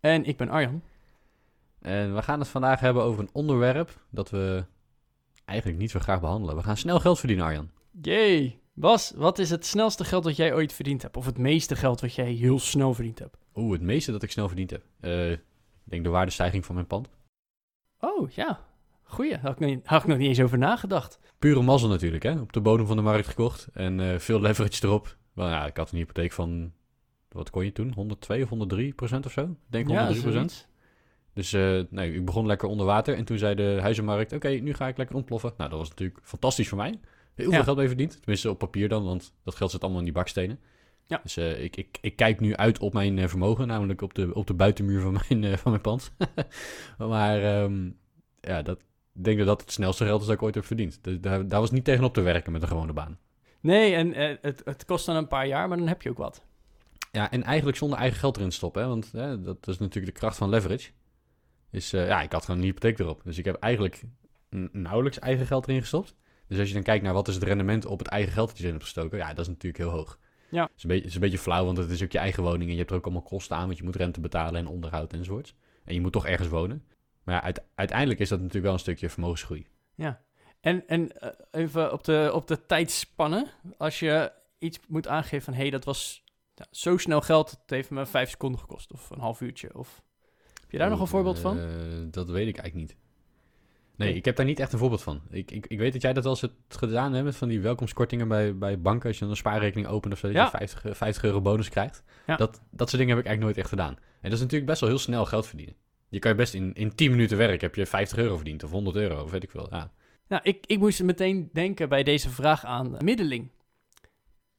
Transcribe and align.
En 0.00 0.24
ik 0.24 0.36
ben 0.36 0.48
Arjan. 0.48 0.82
en 1.80 2.14
we 2.14 2.22
gaan 2.22 2.38
het 2.38 2.48
vandaag 2.48 2.80
hebben 2.80 3.02
over 3.02 3.20
een 3.20 3.30
onderwerp 3.32 4.04
dat 4.10 4.30
we 4.30 4.64
eigenlijk 5.44 5.78
niet 5.78 5.90
zo 5.90 5.98
graag 5.98 6.20
behandelen. 6.20 6.56
We 6.56 6.62
gaan 6.62 6.76
snel 6.76 7.00
geld 7.00 7.18
verdienen, 7.18 7.46
Arjan. 7.46 7.70
Jee. 8.02 8.58
Bas, 8.72 9.12
wat 9.16 9.38
is 9.38 9.50
het 9.50 9.66
snelste 9.66 10.04
geld 10.04 10.24
dat 10.24 10.36
jij 10.36 10.54
ooit 10.54 10.72
verdiend 10.72 11.02
hebt? 11.02 11.16
Of 11.16 11.26
het 11.26 11.38
meeste 11.38 11.76
geld 11.76 12.00
wat 12.00 12.14
jij 12.14 12.32
heel 12.32 12.58
snel 12.58 12.94
verdiend 12.94 13.18
hebt? 13.18 13.36
Oeh, 13.54 13.72
het 13.72 13.82
meeste 13.82 14.12
dat 14.12 14.22
ik 14.22 14.30
snel 14.30 14.46
verdiend 14.46 14.70
heb. 14.70 14.82
Eh, 15.00 15.30
ik 15.30 15.40
denk 15.84 16.04
de 16.04 16.10
waardestijging 16.10 16.64
van 16.64 16.74
mijn 16.74 16.86
pand. 16.86 17.08
Oh, 18.00 18.30
ja. 18.30 18.60
Goeie. 19.02 19.36
Had 19.38 19.52
ik, 19.52 19.58
nog 19.58 19.68
niet, 19.68 19.86
had 19.86 20.02
ik 20.02 20.08
nog 20.08 20.18
niet 20.18 20.28
eens 20.28 20.40
over 20.40 20.58
nagedacht. 20.58 21.18
Pure 21.38 21.62
mazzel 21.62 21.88
natuurlijk, 21.88 22.22
hè. 22.22 22.40
Op 22.40 22.52
de 22.52 22.60
bodem 22.60 22.86
van 22.86 22.96
de 22.96 23.02
markt 23.02 23.26
gekocht 23.28 23.68
en 23.72 24.00
eh, 24.00 24.18
veel 24.18 24.40
leverage 24.40 24.86
erop. 24.86 25.16
Wel, 25.32 25.48
ja, 25.48 25.66
ik 25.66 25.76
had 25.76 25.90
een 25.90 25.98
hypotheek 25.98 26.32
van, 26.32 26.72
wat 27.32 27.50
kon 27.50 27.64
je 27.64 27.72
toen? 27.72 27.92
102 27.92 28.42
of 28.42 28.48
103 28.48 28.92
procent 28.92 29.26
of 29.26 29.32
zo? 29.32 29.42
Ik 29.42 29.48
denk 29.66 29.86
103 29.86 30.22
procent. 30.22 30.68
Dus 31.34 31.52
eh, 31.52 31.80
nee, 31.90 32.14
ik 32.14 32.24
begon 32.24 32.46
lekker 32.46 32.68
onder 32.68 32.86
water. 32.86 33.14
En 33.16 33.24
toen 33.24 33.38
zei 33.38 33.54
de 33.54 33.78
huizenmarkt, 33.80 34.32
oké, 34.32 34.48
nu 34.48 34.74
ga 34.74 34.88
ik 34.88 34.96
lekker 34.96 35.16
ontploffen. 35.16 35.52
Nou, 35.56 35.70
dat 35.70 35.78
was 35.78 35.88
natuurlijk 35.88 36.20
fantastisch 36.22 36.68
voor 36.68 36.78
mij. 36.78 37.00
Heel 37.34 37.48
Ja. 37.48 37.54
veel 37.54 37.64
geld 37.64 37.76
mee 37.76 37.86
verdiend. 37.88 38.16
Tenminste 38.20 38.50
op 38.50 38.58
papier 38.58 38.88
dan, 38.88 39.04
want 39.04 39.32
dat 39.44 39.54
geld 39.54 39.70
zit 39.70 39.80
allemaal 39.80 39.98
in 39.98 40.04
die 40.04 40.14
bakstenen. 40.14 40.60
Ja. 41.06 41.20
Dus 41.22 41.36
eh, 41.36 41.62
ik, 41.64 41.76
ik, 41.76 41.98
ik 42.00 42.16
kijk 42.16 42.40
nu 42.40 42.56
uit 42.56 42.78
op 42.78 42.92
mijn 42.92 43.18
eh, 43.18 43.28
vermogen, 43.28 43.66
namelijk 43.66 44.02
op 44.02 44.14
de, 44.14 44.34
op 44.34 44.46
de 44.46 44.54
buitenmuur 44.54 45.00
van 45.00 45.12
mijn, 45.28 45.44
eh, 45.44 45.58
van 45.58 45.70
mijn 45.70 45.82
pand. 45.82 46.12
maar 46.98 47.42
ehm, 47.42 47.90
ja, 48.40 48.62
dat, 48.62 48.78
ik 49.14 49.24
denk 49.24 49.38
dat 49.38 49.46
dat 49.46 49.60
het 49.60 49.72
snelste 49.72 50.04
geld 50.04 50.20
is 50.20 50.26
dat 50.26 50.36
ik 50.36 50.42
ooit 50.42 50.54
heb 50.54 50.64
verdiend. 50.64 50.98
Dus 51.04 51.20
daar, 51.20 51.48
daar 51.48 51.60
was 51.60 51.70
niet 51.70 51.84
tegenop 51.84 52.14
te 52.14 52.20
werken 52.20 52.52
met 52.52 52.62
een 52.62 52.68
gewone 52.68 52.92
baan. 52.92 53.18
Nee, 53.60 53.94
en 53.94 54.14
het, 54.40 54.62
het 54.64 54.84
kost 54.84 55.06
dan 55.06 55.16
een 55.16 55.28
paar 55.28 55.46
jaar, 55.46 55.68
maar 55.68 55.78
dan 55.78 55.88
heb 55.88 56.02
je 56.02 56.10
ook 56.10 56.18
wat. 56.18 56.44
Ja, 57.10 57.30
en 57.30 57.42
eigenlijk 57.42 57.76
zonder 57.76 57.98
eigen 57.98 58.18
geld 58.18 58.36
erin 58.36 58.48
te 58.48 58.54
stoppen. 58.56 58.82
Hè? 58.82 58.88
Want 58.88 59.12
hè, 59.12 59.42
dat 59.42 59.68
is 59.68 59.78
natuurlijk 59.78 60.14
de 60.14 60.20
kracht 60.20 60.36
van 60.36 60.48
leverage. 60.48 60.90
Is, 61.70 61.92
eh, 61.92 62.06
ja, 62.06 62.22
ik 62.22 62.32
had 62.32 62.44
gewoon 62.44 62.60
een 62.60 62.66
hypotheek 62.66 62.98
erop. 62.98 63.20
Dus 63.24 63.38
ik 63.38 63.44
heb 63.44 63.54
eigenlijk 63.54 64.02
nauwelijks 64.72 65.18
eigen 65.18 65.46
geld 65.46 65.68
erin 65.68 65.80
gestopt. 65.80 66.14
Dus 66.46 66.58
als 66.58 66.68
je 66.68 66.74
dan 66.74 66.82
kijkt 66.82 67.04
naar 67.04 67.12
wat 67.12 67.28
is 67.28 67.34
het 67.34 67.42
rendement 67.42 67.86
op 67.86 67.98
het 67.98 68.08
eigen 68.08 68.32
geld 68.32 68.48
dat 68.48 68.56
je 68.56 68.62
erin 68.62 68.74
hebt 68.74 68.86
gestoken. 68.86 69.18
Ja, 69.18 69.28
dat 69.28 69.38
is 69.38 69.46
natuurlijk 69.46 69.82
heel 69.82 69.92
hoog. 69.92 70.18
Ja. 70.50 70.62
Het 70.62 70.72
is, 70.76 70.82
een 70.82 70.88
beetje, 70.88 71.06
is 71.06 71.14
een 71.14 71.20
beetje 71.20 71.38
flauw, 71.38 71.64
want 71.64 71.76
het 71.76 71.90
is 71.90 72.02
ook 72.02 72.12
je 72.12 72.18
eigen 72.18 72.42
woning. 72.42 72.62
En 72.64 72.70
je 72.70 72.78
hebt 72.78 72.90
er 72.90 72.96
ook 72.96 73.04
allemaal 73.04 73.22
kosten 73.22 73.56
aan. 73.56 73.66
Want 73.66 73.78
je 73.78 73.84
moet 73.84 73.96
rente 73.96 74.20
betalen 74.20 74.60
en 74.60 74.66
onderhoud 74.66 75.12
enzovoorts. 75.12 75.54
En 75.84 75.94
je 75.94 76.00
moet 76.00 76.12
toch 76.12 76.26
ergens 76.26 76.48
wonen. 76.48 76.84
Maar 77.22 77.34
ja, 77.34 77.42
uit- 77.42 77.62
uiteindelijk 77.74 78.20
is 78.20 78.28
dat 78.28 78.38
natuurlijk 78.38 78.64
wel 78.64 78.74
een 78.74 78.80
stukje 78.80 79.10
vermogensgroei. 79.10 79.66
Ja. 79.94 80.20
En, 80.60 80.86
en 80.86 81.20
eh, 81.20 81.30
even 81.50 81.92
op 81.92 82.04
de, 82.04 82.30
op 82.34 82.46
de 82.46 82.66
tijdspannen. 82.66 83.46
Als 83.76 83.98
je 83.98 84.32
iets 84.58 84.78
moet 84.88 85.08
aangeven 85.08 85.42
van... 85.42 85.54
hé, 85.54 85.60
hey, 85.60 85.70
dat 85.70 85.84
was 85.84 86.24
ja, 86.60 86.66
zo 86.70 86.96
snel 86.96 87.20
geld, 87.20 87.50
het 87.50 87.70
heeft 87.70 87.90
me 87.90 88.06
vijf 88.06 88.30
seconden 88.30 88.60
gekost. 88.60 88.92
Of 88.92 89.10
een 89.10 89.18
half 89.20 89.40
uurtje. 89.40 89.78
Of... 89.78 90.02
Heb 90.60 90.70
je 90.70 90.78
daar 90.78 90.90
nog 90.90 91.00
een 91.00 91.06
voorbeeld 91.06 91.38
van? 91.38 91.58
Eh, 91.58 91.64
dat 92.10 92.28
weet 92.30 92.48
ik 92.48 92.56
eigenlijk 92.56 92.74
niet. 92.90 92.96
Nee, 93.96 94.14
ik 94.14 94.24
heb 94.24 94.36
daar 94.36 94.46
niet 94.46 94.58
echt 94.60 94.72
een 94.72 94.78
voorbeeld 94.78 95.02
van. 95.02 95.20
Ik, 95.30 95.50
ik, 95.50 95.66
ik 95.66 95.78
weet 95.78 95.92
dat 95.92 96.02
jij 96.02 96.12
dat 96.12 96.22
wel 96.22 96.32
eens 96.32 96.40
hebt 96.40 96.76
gedaan 96.76 97.12
hebt 97.12 97.24
met 97.24 97.36
van 97.36 97.48
die 97.48 97.60
welkomstkortingen 97.60 98.28
bij, 98.28 98.56
bij 98.58 98.80
banken. 98.80 99.06
Als 99.08 99.14
je 99.16 99.20
dan 99.22 99.30
een 99.30 99.36
spaarrekening 99.36 99.88
opent 99.88 100.12
of 100.12 100.18
zo, 100.18 100.26
dat 100.26 100.36
Ja. 100.36 100.44
je 100.44 100.50
50, 100.50 100.84
eh, 100.84 100.94
50 100.94 101.24
euro 101.24 101.40
bonus 101.40 101.68
krijgt. 101.68 102.02
Ja. 102.26 102.36
Dat, 102.36 102.60
dat 102.70 102.88
soort 102.88 103.00
dingen 103.00 103.16
heb 103.16 103.24
ik 103.24 103.26
eigenlijk 103.30 103.40
nooit 103.40 103.56
echt 103.56 103.68
gedaan. 103.68 103.94
En 103.94 104.30
dat 104.30 104.32
is 104.32 104.40
natuurlijk 104.40 104.66
best 104.70 104.80
wel 104.80 104.90
heel 104.90 104.98
snel 104.98 105.24
geld 105.26 105.46
verdienen. 105.46 105.76
Je 106.08 106.18
kan 106.18 106.30
je 106.30 106.36
best 106.36 106.54
in, 106.54 106.72
in 106.74 106.94
10 106.94 107.10
minuten 107.10 107.36
werk 107.36 107.60
heb 107.60 107.74
je 107.74 107.86
50 107.86 108.18
euro 108.18 108.36
verdiend 108.36 108.62
of 108.64 108.70
100 108.70 108.96
euro 108.96 109.22
of 109.22 109.30
weet 109.30 109.42
ik 109.42 109.50
veel. 109.50 109.66
Ja. 109.70 109.90
Nou, 110.28 110.42
ik, 110.44 110.66
ik 110.66 110.78
moest 110.78 111.02
meteen 111.02 111.50
denken 111.52 111.88
bij 111.88 112.02
deze 112.02 112.30
vraag 112.30 112.64
aan 112.64 112.96
middeling. 113.04 113.50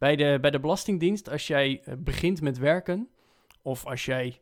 Bij 0.02 0.16
de, 0.16 0.38
bij 0.42 0.52
de 0.52 0.60
Belastingdienst, 0.60 1.30
als 1.30 1.48
jij 1.48 1.82
eh, 1.84 1.94
begint 1.98 2.42
met 2.42 2.58
werken... 2.58 3.10
of 3.62 3.86
als 3.86 4.06
jij 4.06 4.42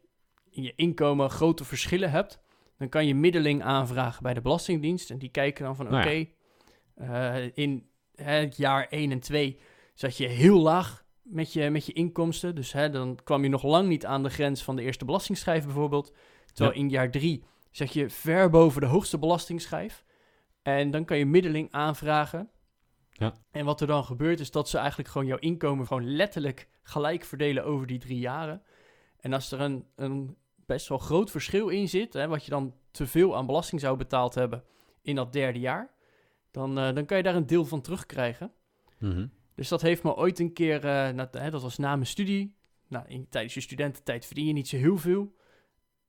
in 0.49 0.63
je 0.63 0.73
inkomen 0.75 1.29
grote 1.29 1.65
verschillen 1.65 2.11
hebt... 2.11 2.39
dan 2.77 2.89
kan 2.89 3.05
je 3.07 3.15
middeling 3.15 3.63
aanvragen 3.63 4.23
bij 4.23 4.33
de 4.33 4.41
Belastingdienst. 4.41 5.09
En 5.09 5.17
die 5.17 5.29
kijken 5.29 5.65
dan 5.65 5.75
van, 5.75 5.85
oké, 5.85 5.95
Nou 5.95 6.27
ja. 6.95 7.39
eh, 7.39 7.49
in 7.53 7.89
het 8.15 8.57
jaar 8.57 8.87
1 8.89 9.11
en 9.11 9.19
2 9.19 9.59
zat 9.93 10.17
je 10.17 10.27
heel 10.27 10.59
laag 10.59 11.05
met 11.21 11.53
je, 11.53 11.69
met 11.69 11.85
je 11.85 11.93
inkomsten. 11.93 12.55
Dus 12.55 12.71
hè, 12.71 12.89
dan 12.89 13.19
kwam 13.23 13.43
je 13.43 13.49
nog 13.49 13.63
lang 13.63 13.87
niet 13.87 14.05
aan 14.05 14.23
de 14.23 14.29
grens 14.29 14.63
van 14.63 14.75
de 14.75 14.81
eerste 14.81 15.05
belastingschijf 15.05 15.65
bijvoorbeeld. 15.65 16.13
Terwijl 16.53 16.77
in 16.77 16.89
jaar 16.89 17.11
3 17.11 17.43
zat 17.71 17.93
je 17.93 18.09
ver 18.09 18.49
boven 18.49 18.81
de 18.81 18.87
hoogste 18.87 19.19
belastingschijf. 19.19 20.03
En 20.61 20.91
dan 20.91 21.05
kan 21.05 21.17
je 21.17 21.25
middeling 21.25 21.71
aanvragen. 21.71 22.49
Ja. 23.19 23.33
En 23.51 23.65
wat 23.65 23.81
er 23.81 23.87
dan 23.87 24.03
gebeurt 24.03 24.39
is 24.39 24.51
dat 24.51 24.69
ze 24.69 24.77
eigenlijk 24.77 25.09
gewoon 25.09 25.27
jouw 25.27 25.37
inkomen 25.37 25.87
gewoon 25.87 26.15
letterlijk 26.15 26.69
gelijk 26.83 27.23
verdelen 27.23 27.63
over 27.65 27.87
die 27.87 27.99
drie 27.99 28.19
jaren. 28.19 28.61
En 29.19 29.33
als 29.33 29.51
er 29.51 29.59
een, 29.59 29.85
een 29.95 30.37
best 30.65 30.87
wel 30.87 30.97
groot 30.97 31.31
verschil 31.31 31.67
in 31.69 31.89
zit, 31.89 32.13
hè, 32.13 32.27
wat 32.27 32.43
je 32.43 32.49
dan 32.51 32.73
te 32.91 33.07
veel 33.07 33.35
aan 33.35 33.45
belasting 33.45 33.81
zou 33.81 33.97
betaald 33.97 34.35
hebben 34.35 34.63
in 35.01 35.15
dat 35.15 35.33
derde 35.33 35.59
jaar, 35.59 35.93
dan, 36.51 36.77
eh, 36.79 36.93
dan 36.95 37.05
kan 37.05 37.17
je 37.17 37.23
daar 37.23 37.35
een 37.35 37.47
deel 37.47 37.65
van 37.65 37.81
terugkrijgen. 37.81 38.51
Mhm. 38.99 39.27
Dus 39.55 39.67
dat 39.67 39.81
heeft 39.81 40.03
me 40.03 40.15
ooit 40.15 40.39
een 40.39 40.53
keer, 40.53 40.75
eh, 40.85 41.09
na- 41.13 41.29
hè, 41.31 41.49
dat 41.49 41.61
was 41.61 41.77
na 41.77 41.95
mijn 41.95 42.07
studie. 42.07 42.55
Nou, 42.87 43.05
in, 43.07 43.27
tijdens 43.29 43.53
je 43.53 43.61
studententijd 43.61 44.25
verdien 44.25 44.45
je 44.45 44.53
niet 44.53 44.67
zo 44.67 44.77
heel 44.77 44.97
veel. 44.97 45.35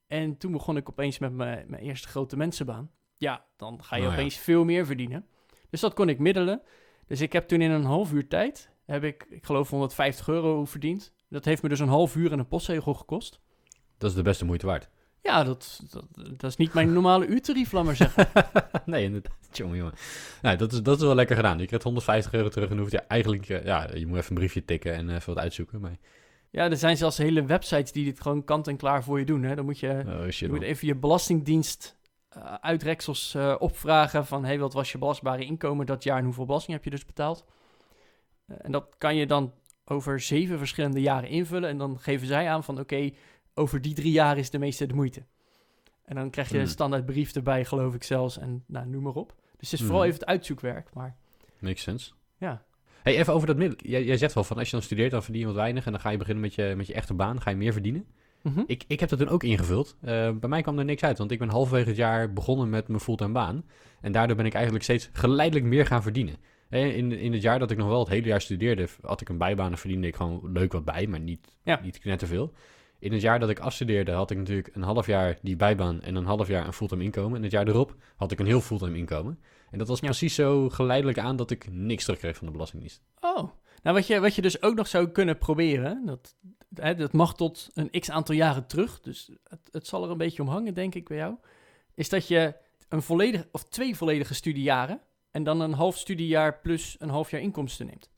En 0.06 0.36
toen 0.36 0.52
begon 0.52 0.76
ik 0.76 0.88
opeens 0.88 1.18
met 1.18 1.32
mijn, 1.32 1.70
mijn 1.70 1.82
eerste 1.82 2.08
grote 2.08 2.36
mensenbaan. 2.36 2.90
Ja, 3.16 3.44
dan 3.56 3.82
ga 3.84 3.96
je 3.96 4.02
Oh 4.02 4.08
ja. 4.08 4.14
opeens 4.14 4.36
veel 4.36 4.64
meer 4.64 4.86
verdienen. 4.86 5.26
Dus 5.70 5.80
dat 5.80 5.94
kon 5.94 6.08
ik 6.08 6.18
middelen. 6.18 6.62
Dus 7.10 7.20
ik 7.20 7.32
heb 7.32 7.48
toen 7.48 7.60
in 7.60 7.70
een 7.70 7.84
half 7.84 8.12
uur 8.12 8.28
tijd, 8.28 8.70
heb 8.86 9.04
ik, 9.04 9.26
ik 9.30 9.44
geloof 9.44 9.70
150 9.70 10.28
euro 10.28 10.64
verdiend. 10.64 11.12
Dat 11.28 11.44
heeft 11.44 11.62
me 11.62 11.68
dus 11.68 11.80
een 11.80 11.88
half 11.88 12.16
uur 12.16 12.32
en 12.32 12.38
een 12.38 12.48
postzegel 12.48 12.94
gekost. 12.94 13.40
Dat 13.98 14.10
is 14.10 14.16
de 14.16 14.22
beste 14.22 14.44
moeite 14.44 14.66
waard. 14.66 14.88
Ja, 15.22 15.44
dat, 15.44 15.80
dat, 15.90 16.06
dat 16.14 16.50
is 16.50 16.56
niet 16.56 16.74
mijn 16.74 16.92
normale 16.92 17.26
uurtarief, 17.26 17.72
laat 17.72 17.84
maar 17.84 17.96
zeggen. 17.96 18.26
nee, 18.84 19.04
inderdaad. 19.04 19.32
Jongen, 19.52 19.76
jongen. 19.76 19.92
Nou, 20.42 20.56
dat, 20.56 20.72
is, 20.72 20.82
dat 20.82 20.96
is 20.96 21.02
wel 21.02 21.14
lekker 21.14 21.36
gedaan. 21.36 21.58
Je 21.58 21.66
krijgt 21.66 21.84
150 21.84 22.32
euro 22.32 22.48
terug 22.48 22.70
en 22.70 22.78
hoeft 22.78 22.92
je 22.92 23.00
eigenlijk... 23.00 23.48
eh, 23.48 23.64
ja, 23.64 23.88
je 23.94 24.06
moet 24.06 24.16
even 24.16 24.30
een 24.30 24.38
briefje 24.38 24.64
tikken 24.64 24.94
en 24.94 25.10
even 25.10 25.34
wat 25.34 25.42
uitzoeken. 25.42 25.80
Maar, 25.80 25.96
Ja, 26.50 26.70
er 26.70 26.76
zijn 26.76 26.96
zelfs 26.96 27.18
hele 27.18 27.44
websites 27.44 27.92
die 27.92 28.04
dit 28.04 28.20
gewoon 28.20 28.44
kant 28.44 28.68
en 28.68 28.76
klaar 28.76 29.04
voor 29.04 29.18
je 29.18 29.24
doen. 29.24 29.42
Hè. 29.42 29.54
Dan 29.54 29.64
moet 29.64 29.78
je 29.78 30.02
oh 30.06 30.22
shit, 30.22 30.38
Je 30.38 30.48
moet 30.48 30.62
even 30.62 30.86
je 30.86 30.96
belastingdienst 30.96 31.96
eh, 32.30 32.54
uitreksels 32.54 33.34
eh, 33.34 33.54
opvragen 33.58 34.26
van... 34.26 34.44
hey, 34.44 34.58
wat 34.58 34.72
was 34.72 34.92
je 34.92 34.98
belastbare 34.98 35.44
inkomen 35.44 35.86
dat 35.86 36.02
jaar 36.02 36.18
en 36.18 36.24
hoeveel 36.24 36.44
belasting 36.46 36.72
heb 36.76 36.84
je 36.84 36.90
dus 36.90 37.04
betaald? 37.04 37.44
Eh, 38.46 38.56
en 38.60 38.72
dat 38.72 38.94
kan 38.98 39.16
je 39.16 39.26
dan 39.26 39.52
over 39.84 40.20
zeven 40.20 40.58
verschillende 40.58 41.00
jaren 41.00 41.28
invullen... 41.28 41.68
en 41.68 41.78
dan 41.78 41.98
geven 42.00 42.26
zij 42.26 42.48
aan 42.50 42.64
van 42.64 42.80
oké, 42.80 43.10
over 43.54 43.80
die 43.80 43.94
drie 43.94 44.12
jaar 44.12 44.38
is 44.38 44.50
de 44.50 44.58
meeste 44.58 44.86
de 44.86 44.94
moeite. 44.94 45.22
En 46.04 46.14
dan 46.16 46.30
krijg 46.30 46.48
je 46.48 46.54
een 46.54 46.60
Hmm. 46.60 46.70
standaard 46.70 47.06
brief 47.06 47.32
erbij, 47.34 47.64
geloof 47.64 47.94
ik 47.94 48.02
zelfs, 48.02 48.38
en 48.38 48.64
nou, 48.66 48.86
noem 48.86 49.02
maar 49.02 49.14
op. 49.14 49.34
Dus 49.56 49.70
het 49.70 49.80
is 49.80 49.86
vooral 49.86 49.98
Mhm. 50.00 50.08
even 50.08 50.20
het 50.20 50.28
uitzoekwerk, 50.28 50.94
maar 50.94 51.16
Makes 51.58 51.82
sense. 51.82 52.12
ja. 52.38 52.62
Hey, 53.02 53.16
even 53.18 53.32
over 53.32 53.46
dat 53.46 53.56
middel. 53.56 53.78
Jij, 53.82 54.04
jij 54.04 54.16
zegt 54.16 54.34
wel 54.34 54.44
van 54.44 54.56
als 54.58 54.66
je 54.66 54.72
dan 54.72 54.82
studeert, 54.82 55.10
dan 55.10 55.22
verdien 55.22 55.40
je 55.40 55.46
wat 55.46 55.56
weinig. 55.56 55.86
En 55.86 55.92
dan 55.92 56.00
ga 56.00 56.10
je 56.10 56.16
beginnen 56.16 56.42
met 56.42 56.54
je, 56.54 56.74
met 56.76 56.86
je 56.86 56.94
echte 56.94 57.14
baan. 57.14 57.40
Ga 57.40 57.50
je 57.50 57.56
meer 57.56 57.72
verdienen. 57.72 58.06
Mhm. 58.42 58.62
Ik, 58.66 58.84
ik 58.86 59.00
heb 59.00 59.08
dat 59.08 59.18
toen 59.18 59.28
ook 59.28 59.42
ingevuld. 59.42 59.96
Eh, 60.00 60.30
bij 60.32 60.48
mij 60.48 60.62
kwam 60.62 60.78
er 60.78 60.84
niks 60.84 61.02
uit. 61.02 61.18
Want 61.18 61.30
ik 61.30 61.38
ben 61.38 61.48
halverwege 61.48 61.88
het 61.88 61.96
jaar 61.96 62.32
begonnen 62.32 62.70
met 62.70 62.88
mijn 62.88 63.00
fulltime 63.00 63.32
baan. 63.32 63.64
En 64.00 64.12
daardoor 64.12 64.36
ben 64.36 64.46
ik 64.46 64.54
eigenlijk 64.54 64.84
steeds 64.84 65.08
geleidelijk 65.12 65.66
meer 65.66 65.86
gaan 65.86 66.02
verdienen. 66.02 66.36
Eh, 66.68 66.96
In, 66.96 67.12
in 67.12 67.32
het 67.32 67.42
jaar 67.42 67.58
dat 67.58 67.70
ik 67.70 67.76
nog 67.78 67.88
wel 67.88 67.98
het 67.98 68.08
hele 68.08 68.26
jaar 68.26 68.40
studeerde, 68.40 68.88
had 69.02 69.20
ik 69.20 69.28
een 69.28 69.38
bijbaan 69.38 69.70
en 69.72 69.78
verdiende 69.78 70.06
ik 70.06 70.16
gewoon 70.16 70.40
leuk 70.52 70.72
wat 70.72 70.84
bij, 70.84 71.06
maar 71.06 71.20
niet, 71.20 71.56
Ja. 71.62 71.80
niet 71.82 71.98
knetterveel. 71.98 72.52
In 72.98 73.12
het 73.12 73.20
jaar 73.20 73.38
dat 73.40 73.48
ik 73.50 73.58
afstudeerde 73.58 74.12
had 74.12 74.30
ik 74.30 74.38
natuurlijk 74.38 74.70
een 74.72 74.82
half 74.82 75.06
jaar 75.06 75.38
die 75.42 75.56
bijbaan 75.56 76.00
en 76.00 76.14
een 76.14 76.24
half 76.24 76.48
jaar 76.48 76.66
een 76.66 76.72
fulltime 76.72 77.02
inkomen. 77.04 77.36
En 77.36 77.42
het 77.42 77.52
jaar 77.52 77.68
erop 77.68 77.94
had 78.16 78.32
ik 78.32 78.38
een 78.38 78.46
heel 78.46 78.60
fulltime 78.60 78.96
inkomen. 78.96 79.38
En 79.70 79.78
dat 79.78 79.88
was 79.88 80.00
Ja. 80.00 80.04
precies 80.06 80.34
zo 80.34 80.68
geleidelijk 80.68 81.18
aan 81.18 81.36
dat 81.36 81.50
ik 81.50 81.66
niks 81.70 82.04
terugkreeg 82.04 82.36
van 82.36 82.46
de 82.46 82.52
Belastingdienst. 82.52 83.02
Oh, 83.20 83.50
nou 83.82 83.96
wat 83.96 84.06
je, 84.06 84.20
wat 84.20 84.34
je 84.34 84.42
dus 84.42 84.62
ook 84.62 84.74
nog 84.74 84.88
zou 84.88 85.08
kunnen 85.08 85.38
proberen, 85.38 86.06
dat, 86.06 86.36
hè, 86.74 86.94
dat 86.94 87.12
mag 87.12 87.34
tot 87.34 87.70
een 87.74 87.90
x 88.00 88.10
aantal 88.10 88.34
jaren 88.34 88.66
terug, 88.66 89.00
dus 89.00 89.30
het, 89.48 89.60
het 89.70 89.86
zal 89.86 90.04
er 90.04 90.10
een 90.10 90.18
beetje 90.18 90.42
om 90.42 90.48
hangen, 90.48 90.74
denk 90.74 90.94
ik, 90.94 91.08
bij 91.08 91.16
jou, 91.16 91.34
is 91.94 92.08
dat 92.08 92.28
je 92.28 92.54
een 92.88 93.02
volledig, 93.02 93.46
of 93.52 93.64
twee 93.64 93.96
volledige 93.96 94.34
studiejaren 94.34 95.00
en 95.30 95.42
dan 95.44 95.60
een 95.60 95.72
half 95.72 95.96
studiejaar 95.98 96.58
plus 96.62 96.96
een 96.98 97.08
half 97.10 97.30
jaar 97.30 97.40
inkomsten 97.40 97.86
neemt. 97.86 98.10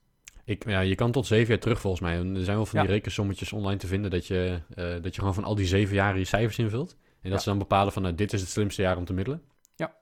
Ik, 0.45 0.69
ja, 0.69 0.79
je 0.79 0.95
kan 0.95 1.11
tot 1.11 1.25
zeven 1.25 1.47
jaar 1.49 1.59
terug 1.59 1.79
volgens 1.81 2.01
mij. 2.01 2.17
Er 2.17 2.43
zijn 2.43 2.55
wel 2.55 2.65
van 2.65 2.79
die 2.79 2.87
Ja. 2.87 2.93
rekensommetjes 2.95 3.53
online 3.53 3.79
te 3.79 3.87
vinden 3.87 4.11
dat 4.11 4.27
je, 4.27 4.59
eh, 4.75 4.85
dat 5.01 5.13
je 5.15 5.19
gewoon 5.19 5.33
van 5.33 5.43
al 5.43 5.55
die 5.55 5.65
zeven 5.65 5.95
jaren 5.95 6.19
je 6.19 6.25
cijfers 6.25 6.57
invult. 6.59 6.91
En 6.91 7.29
dat 7.29 7.31
Ja. 7.31 7.37
ze 7.39 7.49
dan 7.49 7.57
bepalen 7.57 7.93
van, 7.93 8.01
nou, 8.01 8.15
dit 8.15 8.33
is 8.33 8.41
het 8.41 8.49
slimste 8.49 8.81
jaar 8.81 8.97
om 8.97 9.05
te 9.05 9.13
middelen. 9.13 9.41
Ja. 9.75 9.95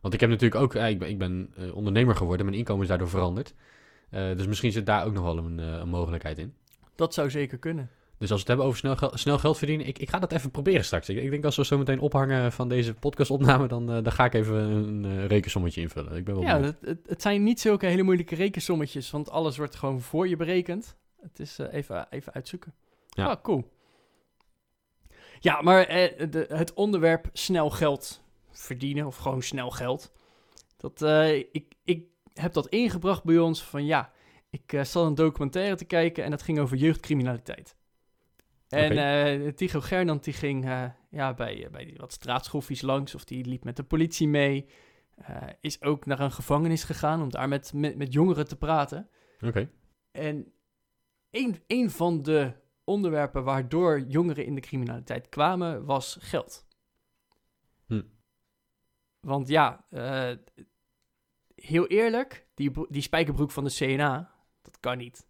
Want 0.00 0.14
ik 0.14 0.20
heb 0.20 0.30
natuurlijk 0.30 0.60
ook, 0.60 0.74
ik 0.74 0.98
ben, 0.98 1.08
ik 1.08 1.18
ben 1.18 1.52
eh, 1.56 1.74
ondernemer 1.74 2.16
geworden, 2.16 2.46
mijn 2.46 2.58
inkomen 2.58 2.82
is 2.82 2.88
daardoor 2.88 3.08
veranderd. 3.08 3.54
Eh, 4.12 4.36
dus 4.36 4.46
misschien 4.46 4.72
zit 4.72 4.86
daar 4.86 5.04
ook 5.06 5.12
nog 5.12 5.22
wel 5.24 5.38
een, 5.38 5.58
eh, 5.60 5.66
een 5.66 5.88
mogelijkheid 5.88 6.38
in. 6.38 6.54
Dat 6.94 7.14
zou 7.14 7.30
zeker 7.30 7.58
kunnen. 7.58 7.90
Dus 8.18 8.30
als 8.30 8.42
we 8.42 8.46
het 8.46 8.46
hebben 8.48 8.66
over 8.66 8.78
snel, 8.78 8.96
gel- 8.96 9.16
snel 9.18 9.38
geld 9.38 9.58
verdienen, 9.58 9.86
ik, 9.86 9.98
ik 9.98 10.10
ga 10.10 10.18
dat 10.18 10.32
even 10.32 10.50
proberen 10.50 10.84
straks. 10.84 11.08
Ik, 11.08 11.16
ik 11.16 11.30
denk 11.30 11.44
als 11.44 11.56
we 11.56 11.64
zo 11.64 11.78
meteen 11.78 12.00
ophangen 12.00 12.52
van 12.52 12.68
deze 12.68 12.94
podcastopname, 12.94 13.68
dan, 13.68 13.92
eh, 13.92 14.02
dan 14.02 14.12
ga 14.12 14.24
ik 14.24 14.34
even 14.34 14.56
een 14.56 15.04
eh, 15.04 15.26
rekensommetje 15.26 15.80
invullen. 15.80 16.16
Ik 16.16 16.24
ben 16.24 16.34
wel 16.34 16.42
Ja, 16.42 16.60
het, 16.60 16.76
het, 16.80 16.98
het 17.06 17.22
zijn 17.22 17.42
niet 17.42 17.60
zulke 17.60 17.86
hele 17.86 18.02
moeilijke 18.02 18.34
rekensommetjes, 18.34 19.10
want 19.10 19.30
alles 19.30 19.56
wordt 19.56 19.76
gewoon 19.76 20.00
voor 20.00 20.28
je 20.28 20.36
berekend. 20.36 20.96
Het 21.20 21.40
is 21.40 21.58
even, 21.58 22.06
even 22.10 22.32
uitzoeken. 22.32 22.74
Ja. 23.08 23.26
Ah, 23.26 23.42
cool. 23.42 23.70
Ja, 25.40 25.62
maar 25.62 25.86
de, 25.86 26.46
het 26.48 26.74
onderwerp 26.74 27.28
snel 27.32 27.70
geld 27.70 28.22
verdienen, 28.50 29.06
of 29.06 29.16
gewoon 29.16 29.42
snel 29.42 29.70
geld, 29.70 30.12
dat, 30.76 31.02
ik, 31.52 31.74
ik 31.84 32.04
heb 32.34 32.52
dat 32.52 32.68
ingebracht 32.68 33.24
bij 33.24 33.38
ons 33.38 33.62
van 33.64 33.84
ja, 33.84 34.12
ik 34.50 34.72
uh, 34.72 34.84
zat 34.84 35.06
een 35.06 35.14
documentaire 35.14 35.76
te 35.76 35.84
kijken 35.84 36.24
en 36.24 36.30
dat 36.30 36.42
ging 36.42 36.58
over 36.58 36.76
jeugdcriminaliteit. 36.76 37.76
En 38.68 38.92
Oké. 38.92 39.36
uh, 39.36 39.52
Tycho 39.52 39.80
Gernand 39.80 40.24
die 40.24 40.34
ging 40.34 40.64
uh, 40.64 40.84
ja, 41.10 41.34
bij, 41.34 41.68
bij 41.70 41.84
die 41.84 41.96
wat 41.96 42.12
straatschoffies 42.12 42.82
langs 42.82 43.14
of 43.14 43.24
die 43.24 43.44
liep 43.44 43.64
met 43.64 43.76
de 43.76 43.84
politie 43.84 44.28
mee. 44.28 44.66
Is 45.60 45.82
ook 45.82 46.06
naar 46.06 46.20
een 46.20 46.32
gevangenis 46.32 46.84
gegaan 46.84 47.22
om 47.22 47.30
daar 47.30 47.48
met, 47.48 47.72
met, 47.72 47.96
met 47.96 48.12
jongeren 48.12 48.48
te 48.48 48.56
praten. 48.56 49.08
Oké. 49.34 49.46
Okay. 49.46 49.70
En 50.10 50.52
een, 51.30 51.62
een 51.66 51.90
van 51.90 52.22
de 52.22 52.52
onderwerpen 52.84 53.44
waardoor 53.44 54.00
jongeren 54.00 54.44
in 54.44 54.54
de 54.54 54.60
criminaliteit 54.60 55.28
kwamen 55.28 55.84
was 55.84 56.18
geld. 56.20 56.66
Hm. 57.86 58.02
Want 59.20 59.48
ja, 59.48 59.86
heel 61.62 61.86
eerlijk, 61.86 62.46
die, 62.54 62.70
die 62.88 63.02
spijkerbroek 63.02 63.50
van 63.50 63.64
de 63.64 63.74
CNA, 63.74 64.34
dat 64.62 64.80
kan 64.80 64.98
niet. 64.98 65.26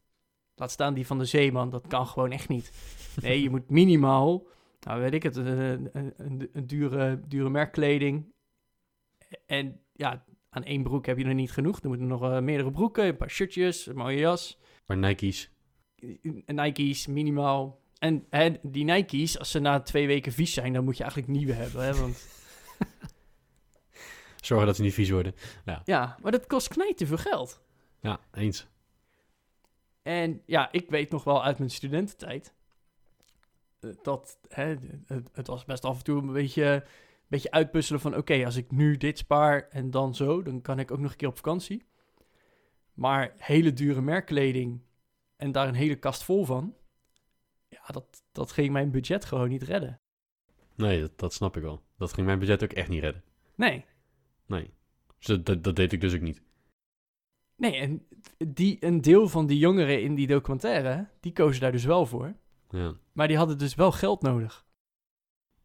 Laat 0.55 0.71
staan 0.71 0.95
die 0.95 1.07
van 1.07 1.19
de 1.19 1.25
zeeman, 1.25 1.71
dat 1.71 1.87
kan 1.87 2.07
gewoon 2.07 2.31
echt 2.31 2.49
niet. 2.49 2.73
Nee, 3.23 3.43
je 3.43 3.51
moet 3.51 3.71
minimaal, 3.71 4.47
nou 4.81 5.01
weet 5.01 5.15
ik 5.15 5.23
het, 5.23 5.37
een, 5.37 5.91
een, 5.93 6.49
een, 6.53 6.67
dure, 6.67 7.21
dure 7.29 7.51
merkkleding. 7.51 8.33
En 9.47 9.81
ja, 9.93 10.25
aan 10.51 10.65
één 10.65 10.83
broek 10.83 11.07
heb 11.07 11.19
je 11.19 11.25
er 11.25 11.35
niet 11.35 11.53
genoeg. 11.53 11.81
Er 11.81 11.89
moeten 11.89 12.07
nog 12.07 12.23
uh, 12.23 12.39
meerdere 12.39 12.71
broeken, 12.71 13.07
een 13.07 13.17
paar 13.17 13.31
shirtjes, 13.31 13.87
een 13.87 13.97
mooie 13.97 14.19
jas. 14.19 14.59
Maar 14.87 14.97
Nike's. 14.97 15.51
Nike's, 16.47 17.07
minimaal. 17.07 17.81
En 17.99 18.27
hè, 18.31 18.51
die 18.63 18.85
Nike's, 18.85 19.39
als 19.39 19.51
ze 19.51 19.59
na 19.59 19.81
twee 19.81 20.07
weken 20.07 20.33
vies 20.33 20.53
zijn, 20.53 20.73
dan 20.73 20.85
moet 20.85 20.97
je 20.97 21.03
eigenlijk 21.03 21.33
nieuwe 21.33 21.53
hebben. 21.53 21.85
Hè, 21.85 21.95
want... 21.95 22.27
Zorgen 24.45 24.67
dat 24.67 24.77
ze 24.77 24.83
niet 24.83 24.95
vies 24.95 25.11
worden. 25.11 25.35
Ja, 25.65 25.83
ja 25.85 26.17
maar 26.23 26.33
dat 26.33 26.47
kost 26.47 26.69
knijten 26.69 27.07
veel 27.07 27.17
geld. 27.17 27.63
Ja, 28.01 28.21
eens. 28.33 28.67
En 30.03 30.43
ja, 30.47 30.73
ik 30.73 30.91
weet 30.91 31.11
nog 31.11 31.25
wel 31.25 31.45
uit 31.45 31.59
mijn 31.59 31.71
studententijd 31.71 32.55
eh, 33.81 33.91
dat 34.03 34.39
hè, 34.49 34.77
het, 35.07 35.29
het, 35.33 35.47
was 35.47 35.65
best 35.65 35.85
af 35.85 35.99
en 35.99 36.05
toe 36.05 36.21
een 36.21 36.33
beetje, 36.33 36.65
een 36.65 36.83
beetje 37.29 37.51
uitpuzzelen 37.51 38.01
van... 38.01 38.11
oké, 38.11 38.21
okay, 38.21 38.45
als 38.45 38.57
ik 38.57 38.71
nu 38.71 38.97
dit 38.97 39.19
spaar 39.19 39.69
en 39.69 39.91
dan 39.91 40.15
zo, 40.15 40.43
dan 40.43 40.61
kan 40.61 40.79
ik 40.79 40.91
ook 40.91 40.99
nog 40.99 41.11
een 41.11 41.17
keer 41.17 41.29
op 41.29 41.37
vakantie. 41.37 41.87
Maar 42.95 43.35
hele 43.37 43.73
dure 43.73 44.01
merkkleding 44.01 44.81
en 45.37 45.53
daar 45.53 45.69
een 45.69 45.75
hele 45.75 45.97
kast 45.97 46.23
vol 46.23 46.45
van... 46.45 46.75
ja, 47.69 47.83
dat, 47.87 48.23
dat 48.33 48.53
ging 48.53 48.73
mijn 48.73 48.91
budget 48.91 49.25
gewoon 49.25 49.49
niet 49.49 49.63
redden. 49.63 50.01
Nee, 50.75 51.01
dat, 51.01 51.19
dat 51.19 51.33
snap 51.33 51.57
ik 51.57 51.63
wel. 51.63 51.83
Dat 51.97 52.13
ging 52.13 52.27
mijn 52.27 52.39
budget 52.39 52.63
ook 52.63 52.73
echt 52.73 52.89
niet 52.89 53.03
redden. 53.03 53.25
Nee. 53.55 53.85
Nee. 54.47 54.71
Dus 55.19 55.27
dat, 55.27 55.47
dat, 55.47 55.65
dat 55.65 55.77
deed 55.77 55.93
ik 55.93 56.01
dus 56.01 56.15
ook 56.15 56.21
niet. 56.21 56.43
Nee, 57.57 57.77
en 57.77 58.07
die, 58.49 58.77
een 58.81 59.01
deel 59.01 59.29
van 59.29 59.47
die 59.47 59.59
jongeren 59.59 60.03
in 60.03 60.15
die 60.15 60.27
documentaire, 60.27 61.09
die 61.21 61.33
kozen 61.33 61.61
daar 61.61 61.73
dus 61.73 61.85
wel 61.85 62.07
voor. 62.07 62.35
Ja. 62.71 62.95
Maar 63.13 63.29
die 63.29 63.37
hadden 63.37 63.59
dus 63.59 63.75
wel 63.75 63.93
geld 63.93 64.23
nodig. 64.23 64.65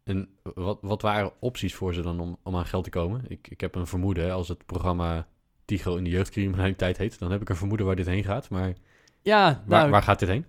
En 0.03 0.29
wat, 0.43 0.77
wat 0.81 1.01
waren 1.01 1.33
opties 1.39 1.75
voor 1.75 1.93
ze 1.93 2.01
dan 2.01 2.19
om, 2.19 2.37
om 2.43 2.55
aan 2.55 2.65
geld 2.65 2.83
te 2.83 2.89
komen? 2.89 3.25
Ik, 3.27 3.47
ik 3.47 3.61
heb 3.61 3.75
een 3.75 3.87
vermoeden, 3.87 4.31
als 4.31 4.47
het 4.47 4.65
programma 4.65 5.27
Tigo 5.65 5.95
in 5.95 6.03
de 6.03 6.09
jeugdcriminaliteit 6.09 6.97
heet, 6.97 7.19
dan 7.19 7.31
heb 7.31 7.41
ik 7.41 7.49
een 7.49 7.55
vermoeden 7.55 7.85
waar 7.85 7.95
dit 7.95 8.05
heen 8.05 8.23
gaat. 8.23 8.49
Maar 8.49 8.73
ja, 9.21 9.63
waar, 9.65 9.79
nou, 9.79 9.91
waar 9.91 10.03
gaat 10.03 10.19
dit 10.19 10.29
heen? 10.29 10.45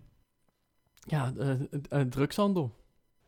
Ja, 0.94 1.32
uh, 1.36 1.60
uh, 1.92 2.00
drugshandel. 2.00 2.76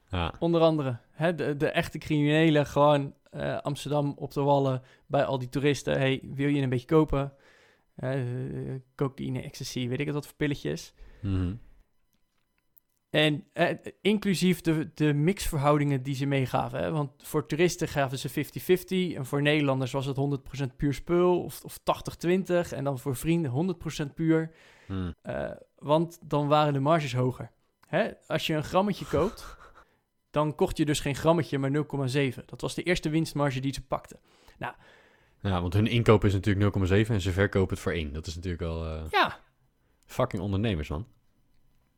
Ja. 0.09 0.35
Onder 0.39 0.61
andere. 0.61 0.99
Hè, 1.11 1.35
de, 1.35 1.57
de 1.57 1.71
echte 1.71 1.99
criminelen, 1.99 2.67
gewoon 2.67 3.15
uh, 3.31 3.59
Amsterdam 3.59 4.13
op 4.17 4.33
de 4.33 4.41
wallen 4.41 4.83
bij 5.07 5.25
al 5.25 5.39
die 5.39 5.49
toeristen. 5.49 5.99
Hey, 5.99 6.21
wil 6.35 6.49
je 6.49 6.63
een 6.63 6.69
beetje 6.69 6.87
kopen? 6.87 7.33
Uh, 7.97 8.75
cocaïne, 8.95 9.43
ecstasy, 9.43 9.89
weet 9.89 10.01
ik 10.01 10.07
het 10.07 10.15
wat 10.15 10.27
voor 10.27 10.37
pilletjes. 10.37 10.95
Mm 11.21 11.35
-hmm. 11.35 11.61
En 13.11 13.45
uh, 13.55 13.71
inclusief 14.01 14.61
de, 14.61 14.91
de 14.95 15.13
mixverhoudingen 15.13 16.03
die 16.03 16.15
ze 16.15 16.27
meegaven. 16.27 16.81
Hè? 16.81 16.91
Want 16.91 17.11
voor 17.17 17.47
toeristen 17.47 17.89
gaven 17.89 18.19
ze 18.19 18.31
50-50. 19.13 19.17
En 19.17 19.27
voor 19.27 19.43
Nederlanders 19.43 19.93
was 19.93 20.07
het 20.07 20.17
100% 20.63 20.77
puur 20.77 20.95
spul. 20.95 21.43
Of, 21.43 21.65
of 21.65 21.79
80-20. 21.79 22.73
En 22.73 22.85
dan 22.85 22.99
voor 22.99 23.17
vrienden 23.17 23.77
100% 24.11 24.15
puur. 24.15 24.55
Mm. 24.87 25.15
Uh, 25.23 25.51
want 25.79 26.19
dan 26.23 26.49
waren 26.49 26.73
de 26.73 26.81
marges 26.81 27.15
hoger. 27.15 27.51
Hè? 27.87 28.11
Als 28.27 28.47
je 28.47 28.55
een 28.55 28.65
grammetje 28.65 29.05
koopt, 29.05 29.57
dan 30.31 30.55
kocht 30.55 30.77
je 30.77 30.85
dus 30.85 31.01
geen 31.01 31.15
grammetje, 31.15 31.59
maar 31.59 31.71
0,7. 31.71 32.45
Dat 32.47 32.61
was 32.61 32.75
de 32.75 32.83
eerste 32.83 33.09
winstmarge 33.09 33.61
die 33.61 33.73
ze 33.73 33.83
pakten. 33.83 34.19
Nou, 34.59 34.75
ja, 35.43 35.61
want 35.61 35.75
hun 35.75 35.87
inkoop 35.87 36.25
is 36.25 36.33
natuurlijk 36.33 36.77
0,7 36.89 37.11
en 37.11 37.21
ze 37.21 37.33
verkopen 37.33 37.75
het 37.75 37.83
voor 37.83 37.93
1. 37.93 38.13
Dat 38.13 38.27
is 38.27 38.35
natuurlijk 38.35 38.63
wel... 38.63 38.87
Uh, 38.87 39.03
ja. 39.11 39.39
Fucking 40.07 40.43
ondernemers, 40.43 40.89
man. 40.89 41.07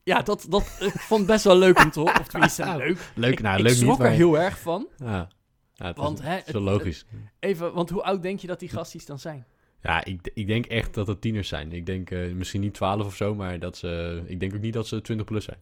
Ja, 0.02 0.22
dat, 0.22 0.46
dat 0.48 0.76
ik 0.94 1.00
vond 1.00 1.26
best 1.26 1.44
wel 1.44 1.56
leuk 1.56 1.78
om 1.78 1.90
te 1.90 2.00
horen. 2.00 2.20
Of 2.20 2.28
tenminste, 2.28 2.64
nou, 2.64 2.78
leuk. 2.84 3.12
Leuk, 3.14 3.40
nou, 3.40 3.56
ik, 3.56 3.62
leuk 3.62 3.72
ik 3.72 3.78
schrok 3.78 3.90
niet, 3.90 3.98
maar... 3.98 4.06
er 4.06 4.16
heel 4.16 4.38
erg 4.38 4.58
van. 4.58 4.88
Ja, 4.96 5.28
ja 5.74 5.86
het 5.86 5.96
want, 5.96 6.18
is, 6.18 6.24
hè, 6.24 6.40
zo 6.46 6.60
logisch. 6.60 7.04
Het, 7.08 7.30
even, 7.38 7.72
want 7.72 7.90
hoe 7.90 8.02
oud 8.02 8.22
denk 8.22 8.40
je 8.40 8.46
dat 8.46 8.60
die 8.60 8.68
gasties 8.68 9.06
dan 9.06 9.18
zijn? 9.18 9.46
Ja, 9.82 10.04
ik, 10.04 10.30
ik 10.34 10.46
denk 10.46 10.66
echt 10.66 10.94
dat 10.94 11.06
het 11.06 11.20
tieners 11.20 11.48
zijn. 11.48 11.72
Ik 11.72 11.86
denk 11.86 12.10
uh, 12.10 12.32
misschien 12.32 12.60
niet 12.60 12.74
12 12.74 13.06
of 13.06 13.16
zo, 13.16 13.34
maar 13.34 13.58
dat 13.58 13.76
ze... 13.76 14.22
Ik 14.26 14.40
denk 14.40 14.54
ook 14.54 14.60
niet 14.60 14.72
dat 14.72 14.86
ze 14.86 15.00
20 15.00 15.26
plus 15.26 15.44
zijn. 15.44 15.58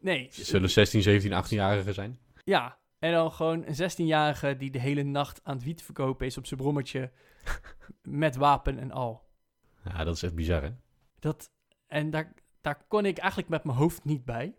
Nee. 0.00 0.28
Ze 0.30 0.44
zullen 0.44 0.70
16, 0.70 1.02
17, 1.02 1.44
18-jarigen 1.44 1.94
zijn. 1.94 2.18
Ja, 2.44 2.78
en 2.98 3.12
dan 3.12 3.32
gewoon 3.32 3.64
een 3.66 3.90
16-jarige 3.90 4.56
die 4.56 4.70
de 4.70 4.80
hele 4.80 5.02
nacht 5.02 5.40
aan 5.44 5.54
het 5.54 5.64
wiet 5.64 5.82
verkopen 5.82 6.26
is 6.26 6.36
op 6.36 6.46
zijn 6.46 6.60
brommertje. 6.60 7.10
met 8.02 8.36
wapen 8.36 8.78
en 8.78 8.90
al. 8.90 9.26
Ja, 9.84 10.04
dat 10.04 10.14
is 10.14 10.22
echt 10.22 10.34
bizar, 10.34 10.62
hè? 10.62 10.70
Dat, 11.18 11.50
en 11.86 12.10
daar, 12.10 12.34
daar 12.60 12.84
kon 12.88 13.04
ik 13.04 13.18
eigenlijk 13.18 13.50
met 13.50 13.64
mijn 13.64 13.76
hoofd 13.76 14.04
niet 14.04 14.24
bij. 14.24 14.56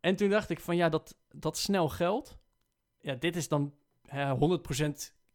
En 0.00 0.16
toen 0.16 0.28
dacht 0.28 0.50
ik 0.50 0.60
van 0.60 0.76
ja, 0.76 0.88
dat, 0.88 1.16
dat 1.30 1.58
snel 1.58 1.88
geld. 1.88 2.38
Ja, 3.00 3.14
dit 3.14 3.36
is 3.36 3.48
dan 3.48 3.74
hè, 4.06 4.58
100% 4.80 4.90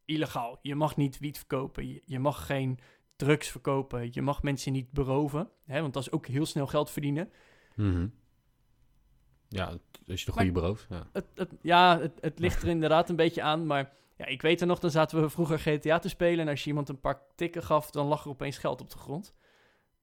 illegaal. 0.06 0.60
Je 0.62 0.76
mag 0.76 0.96
niet 0.96 1.20
wiet 1.20 1.38
verkopen. 1.38 1.88
Je, 1.88 2.02
je, 2.06 2.20
mag 2.20 2.46
geen 2.46 2.80
drugs 3.16 3.48
verkopen. 3.48 4.10
Je 4.12 4.22
mag 4.22 4.44
mensen 4.44 4.72
niet 4.72 4.92
beroven. 4.92 5.50
Hè, 5.66 5.82
want 5.82 5.94
dat 5.94 6.04
is 6.04 6.12
ook 6.12 6.28
heel 6.28 6.46
snel 6.46 6.68
geld 6.68 6.92
verdienen. 6.92 7.32
Mm 7.76 7.94
-hmm. 7.94 8.14
Ja, 9.50 9.78
als 10.08 10.20
je 10.20 10.26
de 10.26 10.32
goede 10.32 10.52
berooft. 10.52 10.86
Ja, 10.90 11.08
het, 11.14 11.26
het, 11.36 11.52
ja 11.62 12.00
het, 12.00 12.12
het 12.22 12.40
ligt 12.40 12.62
er 12.62 12.68
inderdaad 12.78 13.10
een 13.10 13.16
beetje 13.16 13.42
aan. 13.42 13.66
Maar 13.66 13.94
ja, 14.18 14.26
ik 14.26 14.42
weet 14.42 14.62
er 14.62 14.68
nog, 14.68 14.80
dan 14.80 14.92
zaten 14.92 15.22
we 15.22 15.30
vroeger 15.30 15.60
GTA 15.60 16.00
te 16.00 16.10
spelen. 16.10 16.40
En 16.46 16.48
als 16.52 16.64
je 16.64 16.70
iemand 16.70 16.90
een 16.90 17.00
paar 17.00 17.22
tikken 17.36 17.64
gaf, 17.64 17.92
dan 17.92 18.08
lag 18.08 18.24
er 18.24 18.30
opeens 18.30 18.58
geld 18.58 18.82
op 18.82 18.90
de 18.90 18.98
grond. 18.98 19.34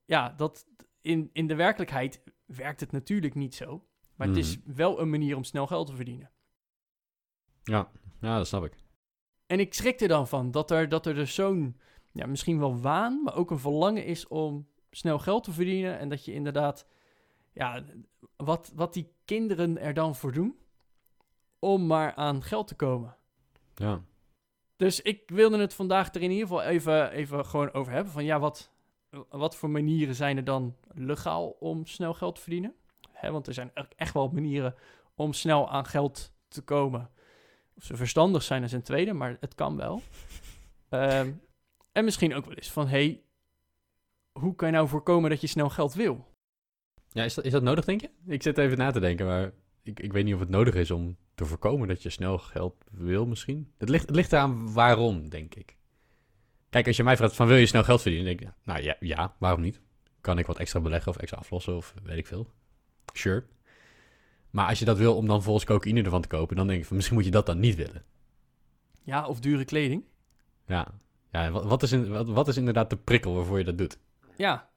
Ja, 0.05 0.29
dat, 0.37 0.67
in, 1.01 1.31
in 1.33 1.47
de 1.47 1.55
werkelijkheid 1.55 2.23
werkt 2.47 2.81
het 2.81 2.93
natuurlijk 2.93 3.35
niet 3.35 3.55
zo. 3.55 3.85
Maar 4.17 4.29
Mhm. 4.29 4.37
het 4.37 4.47
is 4.47 4.59
wel 4.65 5.01
een 5.01 5.11
manier 5.11 5.37
om 5.37 5.45
snel 5.45 5.67
geld 5.67 5.87
te 5.87 5.95
verdienen. 5.97 6.31
ja, 7.63 7.91
ja 8.21 8.37
dat 8.37 8.47
snap 8.47 8.65
ik. 8.65 8.77
En 9.47 9.61
ik 9.61 9.75
schrik 9.75 10.01
er 10.01 10.09
dan 10.09 10.29
van 10.29 10.51
dat 10.51 10.71
er, 10.71 10.89
dat 10.89 11.07
er 11.07 11.15
dus 11.15 11.35
zo'n, 11.35 11.81
ja, 12.13 12.27
misschien 12.27 12.59
wel 12.59 12.81
waan, 12.81 13.23
maar 13.23 13.35
ook 13.37 13.51
een 13.51 13.59
verlangen 13.59 14.05
is 14.05 14.29
om 14.29 14.69
snel 14.91 15.19
geld 15.19 15.45
te 15.45 15.53
verdienen. 15.53 15.99
En 15.99 16.09
dat 16.09 16.25
je 16.25 16.33
inderdaad, 16.33 16.87
ja, 17.53 17.85
wat, 18.37 18.73
wat 18.75 18.93
die 18.95 19.13
kinderen 19.33 19.79
er 19.79 19.95
dan 19.95 20.17
voor 20.17 20.33
doen 20.33 20.57
om 21.59 21.87
maar 21.87 22.15
aan 22.15 22.43
geld 22.43 22.69
te 22.69 22.75
komen. 22.75 23.17
Ja, 23.75 24.03
Dus 24.77 25.01
ik 25.01 25.23
wilde 25.27 25.59
het 25.59 25.75
vandaag 25.75 26.15
er 26.15 26.23
in 26.23 26.31
ieder 26.31 26.47
geval 26.47 26.62
even, 26.62 27.11
even 27.11 27.47
gewoon 27.47 27.73
over 27.73 27.93
hebben. 27.93 28.12
Van 28.12 28.25
ja, 28.25 28.39
wat, 28.39 28.71
wat 29.29 29.57
voor 29.57 29.71
manieren 29.71 30.15
zijn 30.15 30.37
er 30.37 30.45
dan 30.45 30.77
legaal 30.95 31.49
om 31.49 31.87
snel 31.87 32.15
geld 32.15 32.35
te 32.35 32.41
verdienen? 32.41 32.75
Hè, 33.11 33.31
want 33.31 33.47
er 33.47 33.55
zijn 33.55 33.73
echt 33.97 34.15
wel 34.15 34.29
manieren 34.29 34.75
om 35.15 35.33
snel 35.33 35.71
aan 35.71 35.87
geld 35.87 36.33
te 36.49 36.62
komen. 36.62 37.11
Of 37.77 37.85
ze 37.85 37.97
verstandig 37.97 38.43
zijn 38.43 38.62
is 38.62 38.73
een 38.73 38.83
tweede, 38.83 39.12
maar 39.12 39.37
het 39.41 39.55
kan 39.55 39.77
wel. 39.77 40.03
Ehm, 40.89 41.33
en 41.93 42.05
misschien 42.05 42.35
ook 42.35 42.45
wel 42.45 42.55
eens 42.55 42.71
van, 42.71 42.89
hey, 42.89 43.23
hoe 44.33 44.55
kan 44.55 44.69
je 44.69 44.75
nou 44.75 44.89
voorkomen 44.89 45.31
dat 45.31 45.41
je 45.41 45.47
snel 45.47 45.71
geld 45.71 45.95
wil? 45.95 46.32
Ja 47.12 47.25
is, 47.25 47.35
dat, 47.35 47.45
is 47.45 47.52
dat 47.52 47.62
nodig, 47.62 47.85
denk 47.85 48.00
je? 48.00 48.11
Ik 48.26 48.42
zit 48.42 48.59
even 48.59 48.78
na 48.78 48.90
te 48.90 49.00
denken, 49.00 49.26
maar 49.26 49.52
ik, 49.83 50.00
ik 50.00 50.12
weet 50.12 50.25
niet 50.25 50.35
of 50.35 50.40
het 50.40 50.49
nodig 50.49 50.75
is 50.75 50.90
om 50.90 51.16
te 51.35 51.45
voorkomen 51.45 51.88
dat 51.88 52.02
je 52.02 52.11
snel 52.11 52.38
geld 52.38 52.75
wil 52.90 53.26
misschien. 53.26 53.73
Het 53.78 53.88
ligt, 53.88 54.07
het 54.07 54.16
ligt 54.16 54.33
eraan 54.33 54.73
waarom, 54.73 55.28
denk 55.28 55.54
ik. 55.54 55.76
Kijk, 56.71 56.87
als 56.87 56.97
je 56.97 57.04
mij 57.04 57.16
vraagt 57.16 57.35
van 57.35 57.47
wil 57.47 57.57
je 57.57 57.66
snel 57.66 57.85
geld 57.85 58.02
verdienen, 58.02 58.28
denk 58.28 58.40
ik, 58.40 58.57
nou 58.64 58.83
ja, 58.83 58.97
ja, 59.00 59.35
waarom 59.38 59.61
niet? 59.61 59.81
Kan 60.21 60.38
ik 60.38 60.47
wat 60.47 60.59
extra 60.59 60.81
beleggen 60.81 61.12
of 61.12 61.19
extra 61.19 61.38
aflossen 61.38 61.76
of 61.76 61.95
weet 62.02 62.19
ik 62.19 62.26
veel. 62.26 62.50
Sure. 63.12 63.45
Maar 64.50 64.69
als 64.69 64.78
je 64.78 64.85
dat 64.85 64.99
wil 64.99 65.16
om 65.16 65.26
dan 65.26 65.42
volgens 65.42 65.64
cocaïne 65.64 66.02
ervan 66.02 66.23
te 66.23 66.28
kopen, 66.28 66.57
dan 66.57 66.66
denk 66.66 66.81
ik 66.81 66.87
van 66.87 66.97
misschien 66.97 67.16
moet 67.16 67.25
je 67.25 67.31
dat 67.31 67.47
dan 67.47 67.61
niet 67.61 67.75
willen. 67.76 68.04
Ja, 69.02 69.26
of 69.26 69.40
dure 69.40 69.64
kleding. 69.64 70.04
Ja, 70.66 70.95
ja 71.31 71.50
wat, 71.50 71.64
wat 71.64 71.83
is 71.83 71.92
in, 71.92 72.09
wat, 72.09 72.28
wat 72.28 72.49
is 72.49 72.57
inderdaad 72.57 72.90
de 72.90 72.97
prikkel 72.97 73.35
waarvoor 73.35 73.59
je 73.59 73.64
dat 73.64 73.78
doet? 73.78 73.99
Ja. 74.37 74.71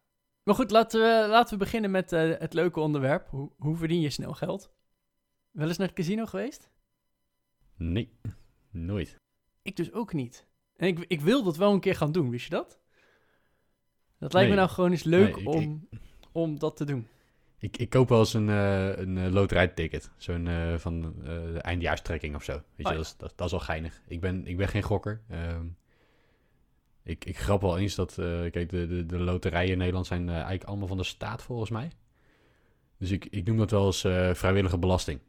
Maar 0.45 0.55
goed, 0.55 0.71
laten 0.71 0.99
we, 1.01 1.27
laten 1.29 1.53
we 1.57 1.63
beginnen 1.63 1.91
met 1.91 2.11
eh, 2.13 2.31
het 2.39 2.53
leuke 2.53 2.79
onderwerp. 2.79 3.27
Hoe, 3.29 3.51
hoe 3.57 3.75
verdien 3.75 4.01
je 4.01 4.09
snel 4.09 4.33
geld? 4.33 4.71
Wel 5.51 5.67
eens 5.67 5.77
naar 5.77 5.87
het 5.87 5.95
casino 5.95 6.25
geweest? 6.25 6.69
Nee, 7.77 8.19
nooit. 8.71 9.17
Ik 9.61 9.75
dus 9.75 9.91
ook 9.93 10.13
niet. 10.13 10.47
En 10.75 10.87
ik, 10.87 10.99
ik 11.07 11.21
wil 11.21 11.43
dat 11.43 11.57
wel 11.57 11.73
een 11.73 11.79
keer 11.79 11.95
gaan 11.95 12.11
doen, 12.11 12.29
wist 12.29 12.43
je 12.43 12.49
dat? 12.49 12.79
Dat 14.19 14.33
lijkt 14.33 14.49
me 14.49 14.55
nou 14.55 14.69
gewoon 14.69 14.91
eens 14.91 15.03
leuk 15.03 15.35
Nee, 15.35 15.41
ik- 15.43 15.47
om, 15.49 15.87
om 16.31 16.59
dat 16.59 16.77
te 16.77 16.85
doen. 16.85 17.07
Ik, 17.59 17.77
ik 17.77 17.89
koop 17.89 18.09
wel 18.09 18.19
eens 18.19 18.33
een, 18.33 18.49
eh 18.49 18.97
een 18.97 19.17
eh, 19.17 19.31
loterijticket. 19.31 20.11
Zo'n 20.17 20.47
van 20.77 21.01
de 21.01 21.59
eindejaarstrekking 21.61 22.35
of 22.35 22.43
zo. 22.43 22.51
Weet 22.53 22.61
Oh, 22.61 22.65
je, 22.77 22.83
ja. 22.89 22.95
dat, 22.95 23.05
is, 23.05 23.17
dat, 23.17 23.33
dat 23.35 23.45
is 23.45 23.51
wel 23.51 23.61
geinig. 23.61 24.01
Ik 24.07 24.21
ben, 24.21 24.47
ik 24.47 24.57
ben 24.57 24.67
geen 24.67 24.81
gokker. 24.83 25.21
Ehm, 25.29 25.65
ik, 27.05 27.25
ik 27.25 27.37
grap 27.37 27.61
wel 27.61 27.77
eens 27.77 27.95
dat... 27.95 28.17
eh, 28.17 28.25
kijk, 28.51 28.69
de, 28.69 28.87
de, 28.87 29.05
de 29.05 29.17
loterijen 29.19 29.71
in 29.71 29.77
Nederland 29.77 30.07
zijn 30.07 30.27
eh, 30.29 30.33
eigenlijk 30.35 30.63
allemaal 30.63 30.87
van 30.87 30.97
de 30.97 31.03
staat 31.03 31.41
volgens 31.41 31.69
mij. 31.69 31.91
Dus 32.97 33.11
ik, 33.11 33.25
ik 33.29 33.45
noem 33.45 33.57
dat 33.57 33.71
wel 33.71 33.85
eens 33.85 34.03
eh, 34.03 34.33
vrijwillige 34.33 34.77
belasting. 34.77 35.19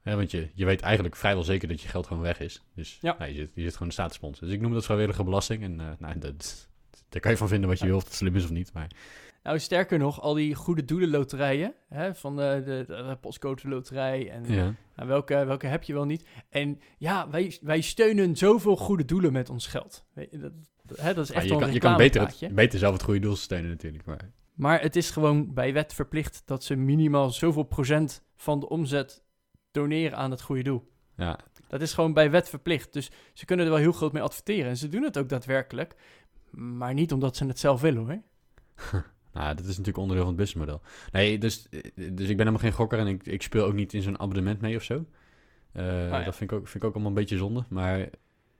Hè, 0.00 0.16
want 0.16 0.30
je, 0.30 0.50
je 0.54 0.64
weet 0.64 0.80
eigenlijk 0.80 1.16
vrijwel 1.16 1.42
zeker 1.44 1.68
dat 1.68 1.80
je 1.80 1.88
geld 1.88 2.06
gewoon 2.06 2.22
weg 2.22 2.40
is. 2.40 2.62
Dus 2.74 2.98
Ja. 3.00 3.16
nou, 3.18 3.30
je, 3.30 3.36
zit, 3.36 3.50
je 3.54 3.62
zit 3.62 3.72
gewoon 3.72 3.88
de 3.88 3.94
staatsfonds. 3.94 4.40
Dus 4.40 4.50
ik 4.50 4.60
noem 4.60 4.72
dat 4.72 4.84
vrijwillige 4.84 5.24
belasting. 5.24 5.62
En 5.62 5.76
nou, 5.98 6.18
dat, 6.18 6.68
daar 7.08 7.20
kan 7.20 7.30
je 7.30 7.36
van 7.36 7.48
vinden 7.48 7.68
wat 7.68 7.78
je 7.78 7.84
Ja. 7.84 7.90
wil, 7.90 7.98
of 8.00 8.04
het 8.04 8.14
slim 8.14 8.36
is 8.36 8.44
of 8.44 8.50
niet. 8.50 8.72
Maar 8.72 8.90
Nou, 9.42 9.58
sterker 9.58 9.98
nog, 9.98 10.20
al 10.20 10.34
die 10.34 10.54
goede 10.54 10.84
doelenloterijen, 10.84 11.74
hè, 11.88 12.14
van 12.14 12.36
de, 12.36 12.62
de, 12.64 12.84
de 12.86 13.18
postcode 13.20 13.68
loterij 13.68 14.30
en 14.30 14.44
ja. 14.46 14.74
nou, 14.96 15.08
welke, 15.08 15.44
welke 15.44 15.66
heb 15.66 15.82
je 15.82 15.92
wel 15.92 16.04
niet. 16.04 16.26
En 16.48 16.80
ja, 16.98 17.30
wij, 17.30 17.58
wij 17.60 17.80
steunen 17.80 18.36
zoveel 18.36 18.76
goede 18.76 19.04
doelen 19.04 19.32
met 19.32 19.50
ons 19.50 19.66
geld. 19.66 20.04
Je, 20.14 20.38
dat, 20.38 20.52
hè, 21.00 21.14
dat 21.14 21.24
is 21.24 21.30
Ja, 21.30 21.34
echt 21.34 21.44
je, 21.44 21.50
wel 21.50 21.58
een 21.58 21.64
kan, 21.64 21.74
je 21.74 21.80
kan 21.80 21.96
beter, 21.96 22.20
het, 22.20 22.54
beter 22.54 22.78
zelf 22.78 22.92
het 22.92 23.02
goede 23.02 23.20
doel 23.20 23.36
steunen 23.36 23.70
natuurlijk. 23.70 24.04
Maar 24.04 24.30
Maar 24.54 24.80
het 24.80 24.96
is 24.96 25.10
gewoon 25.10 25.54
bij 25.54 25.72
wet 25.72 25.94
verplicht 25.94 26.42
dat 26.44 26.64
ze 26.64 26.76
minimaal 26.76 27.30
zoveel 27.30 27.62
procent 27.62 28.22
van 28.36 28.60
de 28.60 28.68
omzet 28.68 29.22
doneren 29.70 30.18
aan 30.18 30.30
het 30.30 30.42
goede 30.42 30.62
doel. 30.62 30.92
ja, 31.16 31.38
Dat 31.68 31.80
is 31.80 31.92
gewoon 31.92 32.12
bij 32.12 32.30
wet 32.30 32.48
verplicht. 32.48 32.92
Dus 32.92 33.10
ze 33.32 33.44
kunnen 33.44 33.64
er 33.66 33.72
wel 33.72 33.80
heel 33.80 33.92
groot 33.92 34.12
mee 34.12 34.22
adverteren. 34.22 34.70
En 34.70 34.76
ze 34.76 34.88
doen 34.88 35.02
het 35.02 35.18
ook 35.18 35.28
daadwerkelijk. 35.28 35.94
Maar 36.50 36.94
niet 36.94 37.12
omdat 37.12 37.36
ze 37.36 37.46
het 37.46 37.58
zelf 37.58 37.80
willen 37.80 38.04
hoor. 38.04 38.22
nou, 39.32 39.48
dat 39.54 39.60
is 39.64 39.68
natuurlijk 39.70 39.96
onderdeel 39.98 40.24
van 40.24 40.34
het 40.34 40.42
businessmodel. 40.42 40.82
Nee, 41.12 41.38
dus, 41.38 41.68
eh, 41.68 41.80
dus 41.94 42.28
ik 42.28 42.36
ben 42.36 42.38
helemaal 42.38 42.58
geen 42.58 42.72
gokker 42.72 42.98
en 42.98 43.06
ik, 43.06 43.26
ik 43.26 43.42
speel 43.42 43.64
ook 43.64 43.74
niet 43.74 43.92
in 43.94 44.02
zo'n 44.02 44.20
abonnement 44.20 44.60
mee 44.60 44.76
of 44.76 44.82
zo. 44.82 45.04
Eh, 45.72 46.08
ja. 46.08 46.24
Dat 46.24 46.36
vind 46.36 46.50
ik, 46.50 46.56
ook, 46.58 46.68
vind 46.68 46.82
ik 46.82 46.84
ook 46.88 46.92
allemaal 46.94 47.10
een 47.12 47.18
beetje 47.18 47.36
zonde. 47.36 47.64
Maar 47.68 47.98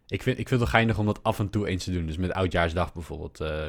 ik 0.06 0.22
vind, 0.22 0.38
ik 0.38 0.48
vind 0.48 0.50
het 0.50 0.58
wel 0.58 0.66
geinig 0.66 0.98
om 0.98 1.06
dat 1.06 1.22
af 1.22 1.38
en 1.38 1.50
toe 1.50 1.66
eens 1.68 1.84
te 1.84 1.92
doen. 1.92 2.06
Dus 2.06 2.16
met 2.16 2.32
Oudjaarsdag 2.32 2.92
bijvoorbeeld. 2.94 3.40
eh, 3.40 3.66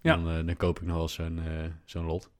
Ja. 0.00 0.16
dan, 0.16 0.46
dan 0.46 0.56
koop 0.56 0.80
ik 0.80 0.86
nog 0.86 0.96
wel 0.96 1.08
zo'n 1.08 1.40
zo'n 1.84 2.04
lot. 2.04 2.30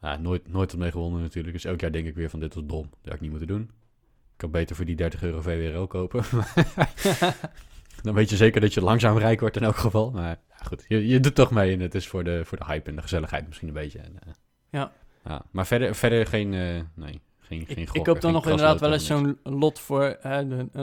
Nooit, 0.00 0.48
nooit 0.52 0.70
wat 0.70 0.80
mee 0.80 0.90
gewonnen 0.90 1.20
natuurlijk. 1.20 1.54
Dus 1.54 1.64
elk 1.64 1.80
jaar 1.80 1.92
denk 1.92 2.06
ik 2.06 2.14
weer 2.14 2.30
van 2.30 2.40
dit 2.40 2.54
was 2.54 2.64
dom. 2.66 2.82
Dat 2.90 2.98
had 3.04 3.14
ik 3.14 3.20
niet 3.20 3.30
moeten 3.30 3.48
doen. 3.48 3.62
Ik 3.62 4.44
kan 4.44 4.50
beter 4.50 4.76
voor 4.76 4.84
die 4.84 4.96
30 4.96 5.22
euro 5.22 5.40
VWRO 5.40 5.86
kopen. 5.86 6.24
Dan 8.02 8.14
weet 8.14 8.30
je 8.30 8.36
zeker 8.36 8.60
dat 8.60 8.74
je 8.74 8.80
langzaam 8.82 9.18
rijk 9.18 9.40
wordt 9.40 9.56
in 9.56 9.62
elk 9.62 9.76
geval. 9.76 10.10
Maar 10.10 10.38
ja, 10.48 10.64
goed, 10.66 10.84
je, 10.88 11.06
je 11.06 11.20
doet 11.20 11.34
toch 11.34 11.50
mee 11.50 11.72
en 11.72 11.80
het 11.80 11.94
is 11.94 12.08
voor 12.08 12.24
de, 12.24 12.44
voor 12.44 12.58
de 12.58 12.64
hype 12.64 12.90
en 12.90 12.96
de 12.96 13.02
gezelligheid 13.02 13.46
misschien 13.46 13.68
een 13.68 13.74
beetje. 13.74 13.98
En, 13.98 14.12
eh, 14.26 14.32
Ja. 14.70 14.92
ja. 15.24 15.42
Maar 15.50 15.66
verder, 15.66 15.94
verder 15.94 16.26
geen, 16.26 16.54
eh, 16.54 16.60
nee, 16.94 17.20
geen, 17.38 17.66
geen 17.66 17.78
Ik, 17.78 17.92
ik 17.92 18.02
koop 18.02 18.20
dan 18.20 18.32
nog 18.32 18.46
inderdaad 18.46 18.80
wel 18.80 18.92
eens 18.92 19.06
zo'n 19.06 19.38
lot 19.42 19.78
voor 19.78 20.16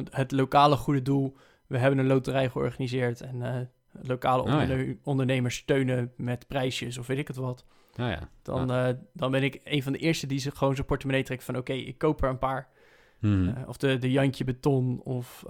het, 0.10 0.32
lokale 0.32 0.76
goede 0.76 1.02
doel. 1.02 1.36
We 1.68 1.78
hebben 1.78 2.00
een 2.00 2.08
loterij 2.08 2.50
georganiseerd 2.50 3.22
en 3.22 3.42
eh, 3.42 3.62
lokale 4.08 4.42
Oh, 4.42 4.68
ja. 4.68 4.94
ondernemers 5.04 5.56
steunen 5.56 6.12
met 6.18 6.48
prijsjes 6.48 6.98
of 6.98 7.08
weet 7.08 7.18
ik 7.18 7.28
het 7.28 7.38
wat. 7.38 7.66
Nou 7.96 8.10
ja. 8.10 8.30
Dan, 8.42 8.98
dan 9.14 9.32
ben 9.32 9.44
ik 9.44 9.62
een 9.64 9.84
van 9.84 9.92
de 9.92 9.98
eerste 9.98 10.28
die 10.28 10.40
ze 10.40 10.52
gewoon 10.52 10.76
zijn 10.76 10.88
portemonnee 10.88 11.24
trekt 11.24 11.44
van 11.44 11.58
oké, 11.58 11.74
ik 11.74 11.98
koop 11.98 12.24
er 12.24 12.30
een 12.30 12.40
paar. 12.40 12.70
Eh, 13.22 13.68
of 13.68 13.78
de, 13.78 13.98
de 13.98 14.12
Jantje 14.12 14.44
Beton 14.44 15.02
of 15.04 15.44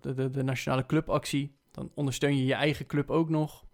de, 0.00 0.14
de, 0.14 0.30
de 0.30 0.42
Nationale 0.42 0.86
Clubactie. 0.86 1.56
Dan 1.70 1.90
ondersteun 1.94 2.36
je 2.36 2.44
je 2.44 2.54
eigen 2.54 2.86
club 2.86 3.10
ook 3.10 3.28
nog. 3.28 3.64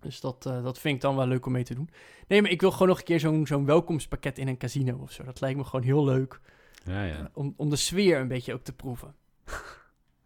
Dus 0.00 0.20
dat, 0.20 0.46
eh, 0.46 0.62
dat 0.62 0.78
vind 0.78 0.94
ik 0.94 1.00
dan 1.00 1.16
wel 1.16 1.26
leuk 1.26 1.46
om 1.46 1.52
mee 1.52 1.64
te 1.64 1.74
doen. 1.74 1.90
Nee, 2.28 2.42
maar 2.42 2.50
ik 2.50 2.60
wil 2.60 2.70
gewoon 2.70 2.88
nog 2.88 2.98
een 2.98 3.04
keer 3.04 3.20
zo'n 3.20 3.46
zo'n 3.46 3.64
welkomstpakket 3.64 4.38
in 4.38 4.48
een 4.48 4.56
casino 4.56 4.96
of 4.96 5.12
zo. 5.12 5.24
Dat 5.24 5.40
lijkt 5.40 5.58
me 5.58 5.64
gewoon 5.64 5.84
heel 5.84 6.04
leuk. 6.04 6.40
ja, 6.84 7.04
ja. 7.04 7.18
eh, 7.18 7.24
om, 7.32 7.54
om 7.56 7.70
de 7.70 7.76
sfeer 7.76 8.20
een 8.20 8.28
beetje 8.28 8.52
ook 8.54 8.62
te 8.62 8.72
proeven. 8.72 9.14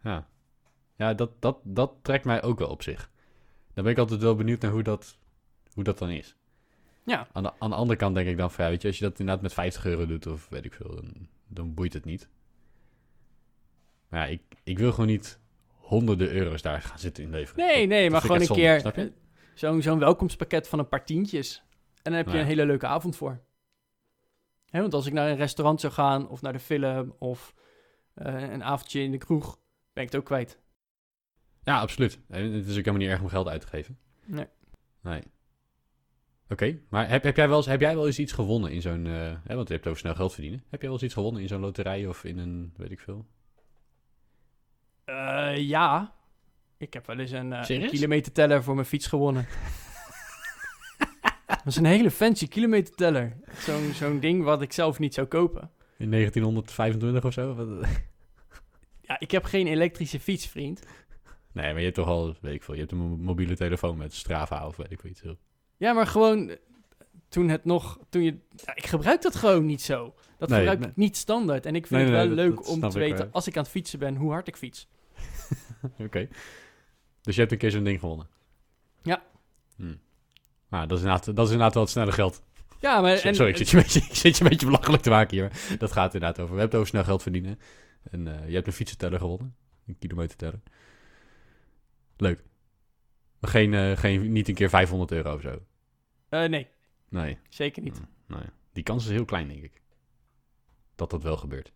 Ja, 0.03 0.27
ja 0.95 1.13
dat, 1.13 1.41
dat, 1.41 1.57
dat 1.63 1.93
trekt 2.01 2.25
mij 2.25 2.43
ook 2.43 2.59
wel 2.59 2.69
op 2.69 2.81
zich. 2.83 3.11
Dan 3.73 3.83
ben 3.83 3.93
ik 3.93 3.99
altijd 3.99 4.21
wel 4.21 4.35
benieuwd 4.35 4.61
naar 4.61 4.71
hoe 4.71 4.83
dat, 4.83 5.17
hoe 5.73 5.83
dat 5.83 5.97
dan 5.97 6.09
is. 6.09 6.35
Ja, 7.03 7.27
Aan 7.31 7.43
de, 7.43 7.53
aan 7.59 7.69
de 7.69 7.75
andere 7.75 7.99
kant 7.99 8.15
denk 8.15 8.27
ik 8.27 8.37
dan 8.37 8.51
van, 8.51 8.63
ja, 8.65 8.69
weet 8.69 8.81
je, 8.81 8.87
als 8.87 8.97
je 8.97 9.03
dat 9.03 9.19
inderdaad 9.19 9.43
met 9.43 9.53
50 9.53 9.85
euro 9.85 10.05
doet 10.05 10.27
of 10.27 10.49
weet 10.49 10.65
ik 10.65 10.73
veel, 10.73 10.95
dan, 10.95 11.27
dan 11.47 11.73
boeit 11.73 11.93
het 11.93 12.05
niet. 12.05 12.29
Maar 14.09 14.19
ja, 14.19 14.25
ik, 14.33 14.41
ik 14.63 14.79
wil 14.79 14.91
gewoon 14.91 15.07
niet 15.07 15.39
honderden 15.69 16.31
euro's 16.31 16.61
daar 16.61 16.81
gaan 16.81 16.99
zitten 16.99 17.23
inleveren. 17.23 17.65
nee, 17.65 17.79
Dat- 17.79 17.87
nee, 17.89 18.01
dat 18.03 18.11
maar 18.11 18.21
gewoon 18.21 18.39
een 18.39 18.45
zonde, 18.45 18.61
keer 18.61 18.93
eh, 19.03 19.05
zo'n 19.53 19.81
zo'n 19.81 19.99
welkomstpakket 19.99 20.67
van 20.67 20.79
een 20.79 20.87
paar 20.87 21.05
tientjes. 21.05 21.63
En 22.01 22.11
dan 22.11 22.13
heb 22.13 22.29
je 22.29 22.39
een 22.39 22.45
hele 22.45 22.65
leuke 22.65 22.87
avond 22.87 23.15
voor. 23.15 23.41
Hè, 24.69 24.81
want 24.81 24.93
als 24.93 25.05
ik 25.05 25.13
naar 25.13 25.29
een 25.29 25.35
restaurant 25.37 25.79
zou 25.81 25.93
gaan 25.93 26.29
of 26.29 26.41
naar 26.41 26.53
de 26.53 26.59
film 26.59 27.15
of 27.19 27.53
eh, 28.13 28.41
een 28.51 28.63
avondje 28.63 29.01
in 29.01 29.11
de 29.11 29.17
kroeg, 29.17 29.59
ben 29.93 30.03
ik 30.03 30.11
het 30.11 30.19
ook 30.19 30.25
kwijt. 30.25 30.59
Ja, 31.63 31.79
absoluut. 31.79 32.19
En 32.27 32.43
het 32.51 32.63
is 32.65 32.69
ook 32.69 32.75
helemaal 32.85 32.97
niet 32.97 33.09
erg 33.09 33.21
om 33.21 33.27
geld 33.27 33.47
uit 33.47 33.61
te 33.61 33.67
geven. 33.67 33.97
Nee. 34.25 34.45
Nee. 35.01 35.21
Oké, 36.49 36.79
maar 36.89 37.09
heb, 37.09 37.23
heb, 37.23 37.35
jij 37.35 37.47
wel 37.47 37.57
eens, 37.57 37.65
heb 37.65 37.79
jij 37.81 37.95
wel 37.95 38.05
eens 38.05 38.19
iets 38.19 38.31
gewonnen 38.31 38.71
in 38.71 38.81
zo'n... 38.81 39.05
eh, 39.07 39.35
hè, 39.43 39.55
want 39.55 39.67
je 39.67 39.73
hebt 39.73 39.87
over 39.87 39.99
snel 39.99 40.15
geld 40.15 40.33
verdienen. 40.33 40.59
Heb 40.69 40.79
jij 40.81 40.89
wel 40.89 40.91
eens 40.91 41.03
iets 41.03 41.13
gewonnen 41.13 41.41
in 41.41 41.47
zo'n 41.47 41.59
loterij 41.59 42.07
of 42.07 42.23
in 42.23 42.37
een, 42.37 42.73
weet 42.77 42.91
ik 42.91 42.99
veel? 42.99 43.25
Eh, 45.07 45.57
ja. 45.57 46.13
Ik 46.77 46.93
heb 46.93 47.07
wel 47.07 47.17
eens 47.19 47.31
een, 47.31 47.53
eh, 47.53 47.69
een 47.69 47.89
kilometerteller 47.89 48.63
voor 48.63 48.75
mijn 48.75 48.87
fiets 48.87 49.07
gewonnen. 49.07 49.47
dat 51.47 51.65
is 51.65 51.75
een 51.75 51.85
hele 51.85 52.11
fancy 52.11 52.47
kilometerteller. 52.47 53.37
Zo'n 53.57 53.91
zo'n 53.93 54.19
ding 54.19 54.43
wat 54.43 54.61
ik 54.61 54.73
zelf 54.73 54.99
niet 54.99 55.13
zou 55.13 55.27
kopen. 55.27 55.71
In 55.97 56.09
1925 56.11 57.25
of 57.25 57.33
zo? 57.33 57.81
Ja, 59.01 59.19
ik 59.19 59.31
heb 59.31 59.43
geen 59.43 59.67
elektrische 59.67 60.19
fiets, 60.19 60.47
vriend. 60.47 60.81
Nee, 61.51 61.65
maar 61.69 61.77
je 61.77 61.83
hebt 61.83 61.95
toch 61.95 62.07
al, 62.07 62.35
weet 62.41 62.53
ik 62.53 62.63
veel, 62.63 62.73
je 62.73 62.79
hebt 62.79 62.91
een 62.91 62.97
mo- 62.97 63.17
mobiele 63.17 63.55
telefoon 63.55 63.97
met 63.97 64.13
Strava 64.13 64.67
of 64.67 64.75
weet 64.75 64.91
ik 64.91 64.99
veel 64.99 65.09
iets. 65.09 65.21
Ja, 65.77 65.93
maar 65.93 66.07
gewoon 66.07 66.49
eh, 66.49 66.55
toen 67.29 67.49
het 67.49 67.65
nog... 67.65 67.99
Toen 68.09 68.23
je, 68.23 68.37
ja, 68.65 68.75
ik 68.75 68.85
gebruik 68.85 69.21
dat 69.21 69.35
gewoon 69.35 69.65
niet 69.65 69.81
zo. 69.81 70.13
Dat 70.37 70.49
Nee, 70.49 70.57
gebruik 70.57 70.79
nee. 70.79 70.89
ik 70.89 70.95
niet 70.95 71.17
standaard. 71.17 71.65
En 71.65 71.75
ik 71.75 71.87
vind 71.87 72.01
Nee, 72.01 72.09
het 72.11 72.27
wel 72.27 72.35
leuk 72.35 72.67
om 72.69 72.79
te 72.89 72.99
weten, 72.99 73.17
wel. 73.17 73.27
als 73.31 73.47
ik 73.47 73.57
aan 73.57 73.63
het 73.63 73.71
fietsen 73.71 73.99
ben, 73.99 74.15
hoe 74.15 74.31
hard 74.31 74.47
ik 74.47 74.55
fiets. 74.57 74.87
Oké. 76.05 76.27
Dus 77.21 77.35
je 77.35 77.39
hebt 77.41 77.51
een 77.51 77.57
keer 77.57 77.71
zo'n 77.71 77.83
ding 77.83 77.99
gewonnen? 77.99 78.27
Ja. 79.03 79.23
Hm. 79.75 79.95
Nou, 80.69 80.87
dat 80.87 80.97
is, 80.97 81.03
inderdaad, 81.03 81.25
dat 81.25 81.45
is 81.45 81.51
inderdaad 81.51 81.73
wel 81.73 81.83
het 81.83 81.91
snelle 81.91 82.11
geld. 82.11 82.41
Ja, 82.79 83.01
maar... 83.01 83.17
En, 83.17 83.35
Sorry, 83.35 83.51
ik 83.51 83.57
zit, 83.57 83.69
je 83.69 83.77
een 83.77 83.83
beetje, 83.83 83.99
ik 84.09 84.15
zit 84.15 84.37
je 84.37 84.43
een 84.43 84.49
beetje 84.49 84.65
belachelijk 84.65 85.03
te 85.03 85.09
maken 85.09 85.37
hier. 85.37 85.49
maar 85.69 85.77
Dat 85.77 85.91
gaat 85.91 86.13
inderdaad 86.13 86.39
over. 86.39 86.53
We 86.55 86.59
hebben 86.59 86.65
het 86.69 86.75
over 86.75 86.87
snel 86.87 87.03
geld 87.03 87.21
verdienen. 87.21 87.59
En 88.11 88.27
eh, 88.27 88.47
je 88.47 88.53
hebt 88.55 88.67
een 88.67 88.73
fietsenteller 88.73 89.19
gewonnen. 89.19 89.55
Een 89.87 89.97
kilometerteller. 89.99 90.59
Leuk. 92.17 92.43
Maar 93.39 93.49
geen, 93.49 93.73
eh, 93.73 93.97
geen, 93.97 94.31
niet 94.31 94.47
een 94.47 94.55
keer 94.55 94.69
500 94.69 95.11
euro 95.11 95.33
of 95.35 95.41
zo. 95.41 95.59
eh, 96.29 96.49
nee, 96.49 96.67
Nee. 97.09 97.37
zeker 97.49 97.81
niet. 97.83 97.97
Hm, 98.27 98.33
nee. 98.33 98.43
Die 98.73 98.83
kans 98.83 99.05
is 99.05 99.11
heel 99.11 99.25
klein, 99.25 99.47
denk 99.47 99.63
ik. 99.63 99.81
Dat 100.95 101.09
dat 101.09 101.23
wel 101.23 101.37
gebeurt. 101.37 101.71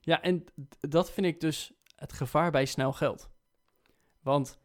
Ja, 0.00 0.22
en 0.22 0.44
dat 0.80 1.10
vind 1.12 1.26
ik 1.26 1.40
dus 1.40 1.72
het 1.96 2.12
gevaar 2.12 2.50
bij 2.50 2.64
snel 2.64 2.92
geld. 2.92 3.30
Want 4.22 4.58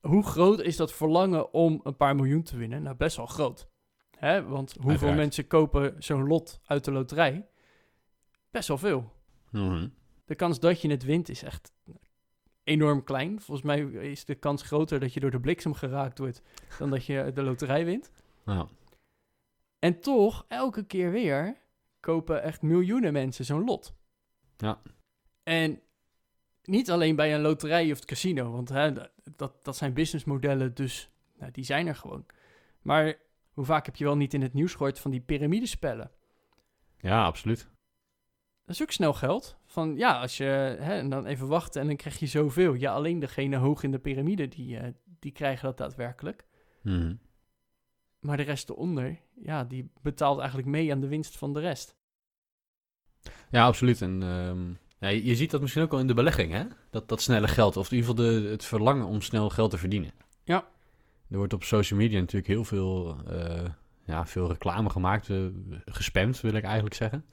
hoe 0.00 0.22
groot 0.22 0.60
is 0.60 0.76
dat 0.76 0.92
verlangen 0.92 1.52
om 1.52 1.80
een 1.82 1.96
paar 1.96 2.14
miljoen 2.16 2.42
te 2.42 2.56
winnen? 2.56 2.82
Nou, 2.82 2.96
best 2.96 3.16
wel 3.16 3.26
groot. 3.26 3.68
Hè? 4.18 4.42
Want 4.42 4.72
hoeveel 4.72 4.90
Uiteraard. 4.90 5.16
mensen 5.16 5.46
kopen 5.46 5.94
zo'n 5.98 6.26
lot 6.26 6.60
uit 6.66 6.84
de 6.84 6.92
loterij? 6.92 7.48
Best 8.50 8.68
wel 8.68 8.78
veel. 8.78 9.12
Mhm. 9.50 9.88
De 10.24 10.34
kans 10.34 10.60
dat 10.60 10.80
je 10.80 10.90
het 10.90 11.04
wint 11.04 11.28
is 11.28 11.42
echt 11.42 11.72
enorm 12.62 13.04
klein. 13.04 13.40
Volgens 13.40 13.66
mij 13.66 13.80
is 13.82 14.24
de 14.24 14.34
kans 14.34 14.62
groter 14.62 15.00
dat 15.00 15.12
je 15.14 15.20
door 15.20 15.30
de 15.30 15.40
bliksem 15.40 15.74
geraakt 15.74 16.18
wordt 16.18 16.42
dan 16.78 16.90
dat 16.90 17.04
je 17.06 17.30
de 17.34 17.42
loterij 17.42 17.84
wint. 17.84 18.10
Nou, 18.44 18.68
En 19.78 20.00
toch, 20.00 20.44
elke 20.48 20.84
keer 20.84 21.10
weer 21.10 21.56
kopen 22.00 22.42
echt 22.42 22.62
miljoenen 22.62 23.12
mensen 23.12 23.44
zo'n 23.44 23.64
lot. 23.64 23.94
Ja. 24.56 24.82
En 25.42 25.80
niet 26.66 26.90
alleen 26.90 27.16
bij 27.16 27.34
een 27.34 27.40
loterij 27.40 27.90
of 27.90 27.96
het 27.96 28.04
casino, 28.04 28.50
want 28.50 28.68
hè, 28.68 28.92
dat, 29.36 29.52
dat 29.62 29.76
zijn 29.76 29.92
businessmodellen, 29.92 30.74
dus 30.74 31.10
nou, 31.38 31.50
die 31.52 31.64
zijn 31.64 31.86
er 31.86 31.94
gewoon. 31.94 32.26
Maar 32.82 33.14
hoe 33.52 33.64
vaak 33.64 33.86
heb 33.86 33.96
je 33.96 34.04
wel 34.04 34.16
niet 34.16 34.34
in 34.34 34.42
het 34.42 34.52
nieuws 34.52 34.72
gehoord 34.72 34.98
van 34.98 35.10
die 35.10 35.20
piramidespellen? 35.20 36.10
Ja, 36.98 37.24
absoluut. 37.24 37.68
Dat 38.64 38.74
is 38.74 38.82
ook 38.82 38.90
snel 38.90 39.12
geld. 39.12 39.56
Van 39.64 39.96
ja, 39.96 40.20
als 40.20 40.36
je 40.36 40.44
hè, 40.80 40.98
en 40.98 41.08
dan 41.08 41.26
even 41.26 41.48
wachten 41.48 41.80
en 41.80 41.86
dan 41.86 41.96
krijg 41.96 42.18
je 42.18 42.26
zoveel. 42.26 42.74
Ja, 42.74 42.92
alleen 42.92 43.18
degene 43.18 43.56
hoog 43.56 43.82
in 43.82 43.90
de 43.90 43.98
piramide, 43.98 44.48
die, 44.48 44.78
eh, 44.78 44.92
die 45.04 45.32
krijgen 45.32 45.64
dat 45.64 45.76
daadwerkelijk. 45.76 46.46
Mhm. 46.82 47.14
Maar 48.20 48.36
de 48.36 48.42
rest 48.42 48.70
eronder, 48.70 49.18
ja, 49.34 49.64
die 49.64 49.90
betaalt 50.02 50.38
eigenlijk 50.38 50.68
mee 50.68 50.92
aan 50.92 51.00
de 51.00 51.08
winst 51.08 51.36
van 51.36 51.52
de 51.52 51.60
rest. 51.60 51.96
Ja, 53.50 53.66
absoluut. 53.66 54.02
En 54.02 54.22
ehm, 54.22 54.72
ja, 54.98 55.08
je, 55.08 55.24
je 55.24 55.36
ziet 55.36 55.50
dat 55.50 55.60
misschien 55.60 55.82
ook 55.82 55.92
al 55.92 55.98
in 55.98 56.06
de 56.06 56.14
belegging, 56.14 56.52
hè? 56.52 56.64
Dat, 56.90 57.08
dat 57.08 57.22
snelle 57.22 57.48
geld, 57.48 57.76
of 57.76 57.90
in 57.90 57.96
ieder 57.96 58.10
geval 58.10 58.24
de, 58.24 58.48
het 58.48 58.64
verlangen 58.64 59.06
om 59.06 59.20
snel 59.20 59.50
geld 59.50 59.70
te 59.70 59.78
verdienen. 59.78 60.12
Ja. 60.44 60.68
Er 61.30 61.36
wordt 61.36 61.52
op 61.52 61.64
social 61.64 61.98
media 61.98 62.18
natuurlijk 62.18 62.46
heel 62.46 62.64
veel, 62.64 63.16
eh, 63.28 63.64
ja, 64.06 64.26
veel 64.26 64.48
reclame 64.48 64.90
gemaakt, 64.90 65.30
eh, 65.30 65.38
gespamd 65.84 66.40
wil 66.40 66.54
ik 66.54 66.64
eigenlijk 66.64 66.94
zeggen. 66.94 67.24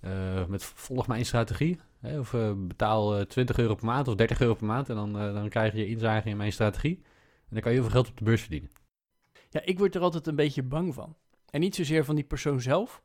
Eh, 0.00 0.46
met 0.46 0.64
volg 0.64 1.06
mijn 1.06 1.26
strategie. 1.26 1.80
Hè? 2.00 2.18
Of 2.18 2.30
betaal 2.56 3.18
eh, 3.18 3.24
20 3.24 3.58
euro 3.58 3.74
per 3.74 3.84
maand 3.84 4.08
of 4.08 4.14
30 4.14 4.40
euro 4.40 4.54
per 4.54 4.66
maand 4.66 4.88
en 4.88 4.94
dan, 4.94 5.12
dan 5.12 5.48
krijg 5.48 5.74
je 5.74 5.86
inzage 5.86 6.28
in 6.28 6.36
mijn 6.36 6.52
strategie. 6.52 6.96
En 7.48 7.54
dan 7.54 7.60
kan 7.60 7.72
je 7.72 7.78
heel 7.78 7.86
veel 7.88 7.96
geld 7.96 8.08
op 8.08 8.18
de 8.18 8.24
beurs 8.24 8.40
verdienen. 8.40 8.70
Ja, 9.50 9.60
ik 9.64 9.78
word 9.78 9.94
er 9.94 10.00
altijd 10.00 10.26
een 10.26 10.36
beetje 10.36 10.62
bang 10.62 10.94
van. 10.94 11.16
En 11.50 11.60
niet 11.60 11.74
zozeer 11.74 12.04
van 12.04 12.14
die 12.14 12.24
persoon 12.24 12.60
zelf, 12.60 13.02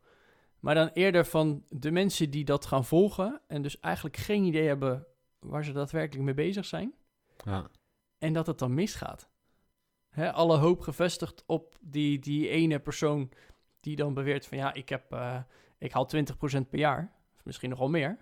maar 0.64 0.76
dan 0.76 0.90
eerder 0.94 1.26
van 1.26 1.64
de 1.70 1.92
mensen 1.92 2.30
die 2.30 2.46
dat 2.46 2.66
gaan 2.66 2.86
volgen 2.86 3.42
en 3.48 3.62
dus 3.62 3.80
eigenlijk 3.80 4.18
geen 4.18 4.44
idee 4.44 4.68
hebben 4.68 5.06
waar 5.40 5.64
ze 5.66 5.72
daadwerkelijk 5.72 6.26
mee 6.26 6.34
bezig 6.34 6.66
zijn 6.66 6.94
Ja. 7.46 7.70
en 8.18 8.34
dat 8.34 8.48
het 8.48 8.60
dan 8.60 8.74
misgaat. 8.74 9.30
Hè, 10.10 10.32
alle 10.32 10.58
hoop 10.58 10.80
gevestigd 10.82 11.44
op 11.46 11.76
die, 11.82 12.20
die 12.20 12.50
ene 12.50 12.80
persoon 12.80 13.32
die 13.80 13.96
dan 13.96 14.14
beweert 14.14 14.46
van 14.46 14.58
ja, 14.58 14.74
ik, 14.74 14.90
heb, 14.90 15.12
eh, 15.12 15.42
ik 15.78 15.92
haal 15.92 16.06
20% 16.06 16.70
per 16.70 16.80
jaar, 16.80 17.14
of 17.36 17.46
misschien 17.46 17.70
nog 17.70 17.80
wel 17.80 17.90
meer. 17.90 18.18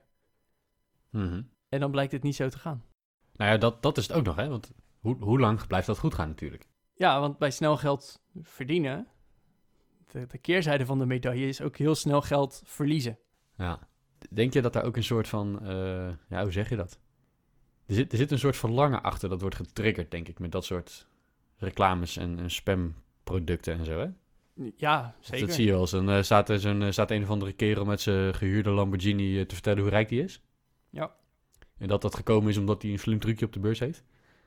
Mhm. 1.10 1.42
En 1.70 1.80
dan 1.80 1.92
blijkt 1.92 2.12
het 2.12 2.24
niet 2.24 2.36
zo 2.36 2.50
te 2.50 2.60
gaan. 2.60 2.84
Nou 3.34 3.52
ja, 3.52 3.58
dat, 3.58 3.82
dat 3.82 3.98
is 3.98 4.08
het 4.08 4.18
ook 4.18 4.26
nog, 4.26 4.36
hè? 4.36 4.48
Want 4.50 4.72
hoe, 5.00 5.16
hoe 5.20 5.40
lang 5.40 5.68
blijft 5.68 5.88
dat 5.88 5.98
goed 5.98 6.14
gaan 6.14 6.28
natuurlijk? 6.28 6.68
Ja, 6.94 7.20
want 7.20 7.38
bij 7.38 7.52
snel 7.52 7.78
geld 7.78 8.24
verdienen, 8.42 9.08
de, 10.12 10.26
de 10.28 10.38
keerzijde 10.38 10.86
van 10.86 11.00
de 11.00 11.06
medaille 11.06 11.48
is 11.48 11.62
ook 11.62 11.78
heel 11.78 11.96
snel 11.96 12.22
geld 12.22 12.62
verliezen. 12.66 13.18
Ja. 13.58 13.80
Denk 14.30 14.54
je 14.54 14.62
dat 14.62 14.74
daar 14.74 14.84
ook 14.84 14.96
een 14.96 15.04
soort 15.04 15.28
van, 15.28 15.66
eh, 15.66 16.10
ja, 16.30 16.42
hoe 16.42 16.52
zeg 16.52 16.70
je 16.70 16.76
dat? 16.76 17.00
Er 17.86 17.96
zit, 17.96 18.12
er 18.12 18.18
zit 18.18 18.32
een 18.32 18.40
soort 18.40 18.58
verlangen 18.58 19.04
achter, 19.04 19.30
dat 19.30 19.42
wordt 19.42 19.56
getriggerd, 19.56 20.12
denk 20.12 20.28
ik, 20.28 20.40
met 20.40 20.52
dat 20.52 20.66
soort 20.66 21.08
reclames 21.56 22.18
en, 22.18 22.40
en 22.40 22.52
spamproducten 22.52 23.78
en 23.78 23.86
zo, 23.86 24.00
hè? 24.00 24.08
Ja, 24.76 25.16
zeker. 25.20 25.48
Dat 25.48 25.56
zie 25.56 25.66
je 25.66 25.72
wel 25.72 25.82
eens. 25.82 25.92
Dan 25.92 26.10
eh, 26.10 26.22
staat, 26.22 26.50
er 26.50 26.60
zo'n, 26.60 26.82
eh, 26.82 26.92
staat 26.92 27.12
een 27.12 27.24
of 27.24 27.30
andere 27.30 27.54
kerel 27.54 27.86
met 27.86 28.02
zijn 28.02 28.34
gehuurde 28.34 28.70
Lamborghini 28.70 29.46
te 29.46 29.54
vertellen 29.54 29.82
hoe 29.82 29.90
rijk 29.90 30.10
die 30.10 30.24
is. 30.24 30.42
Ja. 30.90 31.16
En 31.78 31.88
dat 31.88 32.02
dat 32.02 32.16
gekomen 32.16 32.50
is 32.50 32.58
omdat 32.58 32.82
hij 32.82 32.92
een 32.92 33.00
slim 33.00 33.20
trucje 33.20 33.46
op 33.46 33.54
de 33.54 33.60
beurs 33.60 33.80
heeft. 33.80 34.04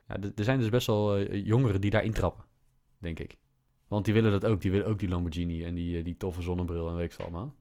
Ja, 0.07 0.17
er 0.35 0.43
zijn 0.43 0.59
dus 0.59 0.69
best 0.69 0.87
wel 0.87 1.21
jongeren 1.31 1.81
die 1.81 1.89
daarin 1.89 2.13
trappen, 2.13 2.45
denk 2.97 3.19
ik. 3.19 3.37
Want 3.87 4.05
die 4.05 4.13
willen 4.13 4.31
dat 4.31 4.45
ook. 4.45 4.61
Die 4.61 4.71
willen 4.71 4.87
ook 4.87 4.99
die 4.99 5.09
Lamborghini 5.09 5.63
en 5.63 5.75
die, 5.75 5.97
eh, 5.97 6.03
die 6.03 6.17
toffe 6.17 6.41
zonnebril 6.41 6.89
en 6.89 6.95
weet 6.95 7.05
ik 7.05 7.11
veel 7.11 7.25
allemaal. 7.25 7.55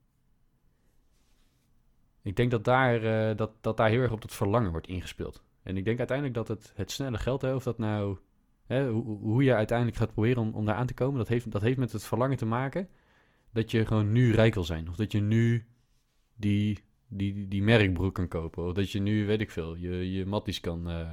Ik 2.23 2.37
denk 2.37 2.50
dat 2.50 2.64
daar, 2.64 3.02
eh, 3.02 3.37
dat, 3.37 3.52
dat 3.61 3.76
daar 3.76 3.88
heel 3.88 4.00
erg 4.00 4.12
op 4.12 4.21
dat 4.21 4.35
verlangen 4.35 4.71
wordt 4.71 4.87
ingespeeld. 4.87 5.43
En 5.62 5.77
ik 5.77 5.85
denk 5.85 5.98
uiteindelijk 5.98 6.37
dat 6.37 6.48
het, 6.48 6.72
het 6.75 6.90
snelle 6.90 7.18
geld, 7.18 7.42
hè, 7.42 7.55
of 7.55 7.62
dat 7.62 7.79
nou... 7.79 8.18
Hè, 8.66 8.90
hoe, 8.90 9.18
hoe 9.18 9.44
je 9.44 9.55
uiteindelijk 9.55 9.98
gaat 9.98 10.12
proberen 10.12 10.42
om, 10.42 10.55
om 10.55 10.64
daar 10.64 10.75
aan 10.75 10.87
te 10.87 10.94
komen... 10.94 11.18
Dat 11.18 11.29
heeft, 11.29 11.51
dat 11.51 11.62
heeft 11.62 11.79
met 11.79 11.92
het 11.92 12.05
verlangen 12.05 12.37
te 12.37 12.46
maken... 12.46 12.88
dat 13.53 13.70
je 13.70 13.87
gewoon 13.87 14.12
nu 14.12 14.33
rijk 14.33 14.55
wil 14.55 14.64
zijn. 14.64 14.88
Of 14.88 14.96
dat 14.96 15.12
je 15.12 15.20
nu 15.20 15.66
die, 16.35 16.85
die, 17.09 17.48
die 17.48 17.62
merkbroek 17.62 18.14
kan 18.14 18.29
kopen. 18.29 18.64
Of 18.64 18.72
dat 18.72 18.90
je 18.90 19.01
nu, 19.01 19.27
weet 19.27 19.40
ik 19.40 19.51
veel, 19.51 19.75
je, 19.75 20.12
je 20.12 20.27
matties 20.27 20.61
kan, 20.61 20.90
eh, 20.90 21.12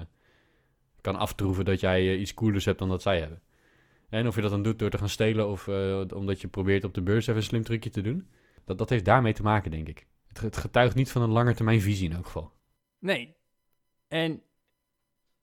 kan 1.02 1.16
aftroeven... 1.16 1.66
dat 1.66 1.80
jij 1.80 2.18
iets 2.18 2.34
coolers 2.34 2.66
hebt 2.66 2.80
dan 2.80 2.90
dat 2.90 3.02
zij 3.02 3.20
hebben. 3.20 3.42
En 4.12 4.28
of 4.28 4.36
je 4.36 4.41
dat 4.41 4.52
dan 4.52 4.63
doet 4.63 4.80
door 4.80 4.89
te 4.89 4.97
gaan 4.97 5.10
stelen... 5.10 5.50
of 5.50 5.67
eh, 5.67 6.04
omdat 6.13 6.41
je 6.41 6.47
probeert 6.47 6.84
op 6.84 6.93
de 6.93 7.02
beurs 7.02 7.28
even 7.28 7.36
een 7.36 7.43
slim 7.43 7.63
trucje 7.63 7.89
te 7.89 8.02
doen... 8.02 8.28
Dat, 8.65 8.78
dat 8.78 8.89
heeft 8.89 9.06
daarmee 9.06 9.34
te 9.34 9.43
maken, 9.43 9.71
denk 9.71 9.88
ik. 9.88 10.08
Het, 10.28 10.39
het 10.39 10.58
getuigt 10.58 10.95
niet 10.95 11.12
van 11.12 11.21
een 11.21 11.30
langetermijnvisie 11.30 12.10
in 12.10 12.15
elk 12.15 12.26
geval. 12.26 12.52
Nee. 13.00 13.36
En 14.08 14.41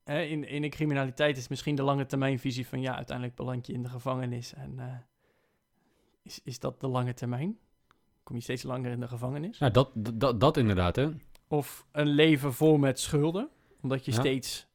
hè, 0.04 0.22
in, 0.22 0.48
in 0.48 0.62
de 0.62 0.68
criminaliteit 0.68 1.36
is 1.36 1.48
misschien 1.48 1.74
de 1.74 1.82
lange 1.82 2.06
termijnvisie 2.06 2.66
van 2.66 2.80
ja, 2.80 2.96
uiteindelijk 2.96 3.36
beland 3.36 3.66
je 3.66 3.72
in 3.72 3.82
de 3.82 3.88
gevangenis. 3.88 4.54
En 4.54 4.78
eh, 4.78 4.94
is, 6.22 6.40
is 6.44 6.58
dat 6.58 6.80
de 6.80 6.88
lange 6.88 7.14
termijn? 7.14 7.58
Kom 8.22 8.36
je 8.36 8.42
steeds 8.42 8.62
langer 8.62 8.90
in 8.90 9.00
de 9.00 9.08
gevangenis? 9.08 9.58
Nou, 9.58 9.72
dat, 9.72 9.90
dat, 9.94 10.40
dat 10.40 10.56
inderdaad, 10.56 10.96
hè. 10.96 11.08
Of 11.48 11.86
een 11.92 12.08
leven 12.08 12.54
vol 12.54 12.76
met 12.76 13.00
schulden, 13.00 13.48
omdat 13.80 14.04
je 14.04 14.12
Ja. 14.12 14.18
steeds 14.18 14.66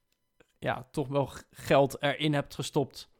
ja, 0.60 0.88
toch 0.92 1.08
wel 1.08 1.30
geld 1.52 2.02
erin 2.02 2.34
hebt 2.34 2.56
gestopt. 2.56 3.12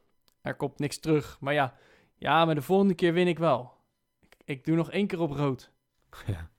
Er 0.44 0.54
komt 0.56 0.78
niks 0.78 0.98
terug. 0.98 1.40
Maar 1.40 1.54
ja, 1.54 1.74
ja, 2.14 2.44
maar 2.44 2.54
de 2.54 2.62
volgende 2.62 2.94
keer 2.94 3.12
win 3.12 3.28
ik 3.28 3.38
wel. 3.38 3.72
Ik, 4.20 4.36
ik 4.44 4.64
doe 4.64 4.76
nog 4.76 4.90
één 4.90 5.06
keer 5.06 5.20
op 5.20 5.30
rood. 5.30 5.72
Ja. 6.26 6.50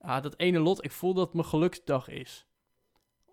Ah, 0.00 0.22
dat 0.22 0.38
ene 0.38 0.58
lot, 0.58 0.84
ik 0.84 0.90
voel 0.90 1.14
dat 1.14 1.24
het 1.26 1.34
mijn 1.34 1.46
geluksdag 1.46 2.08
is. 2.08 2.46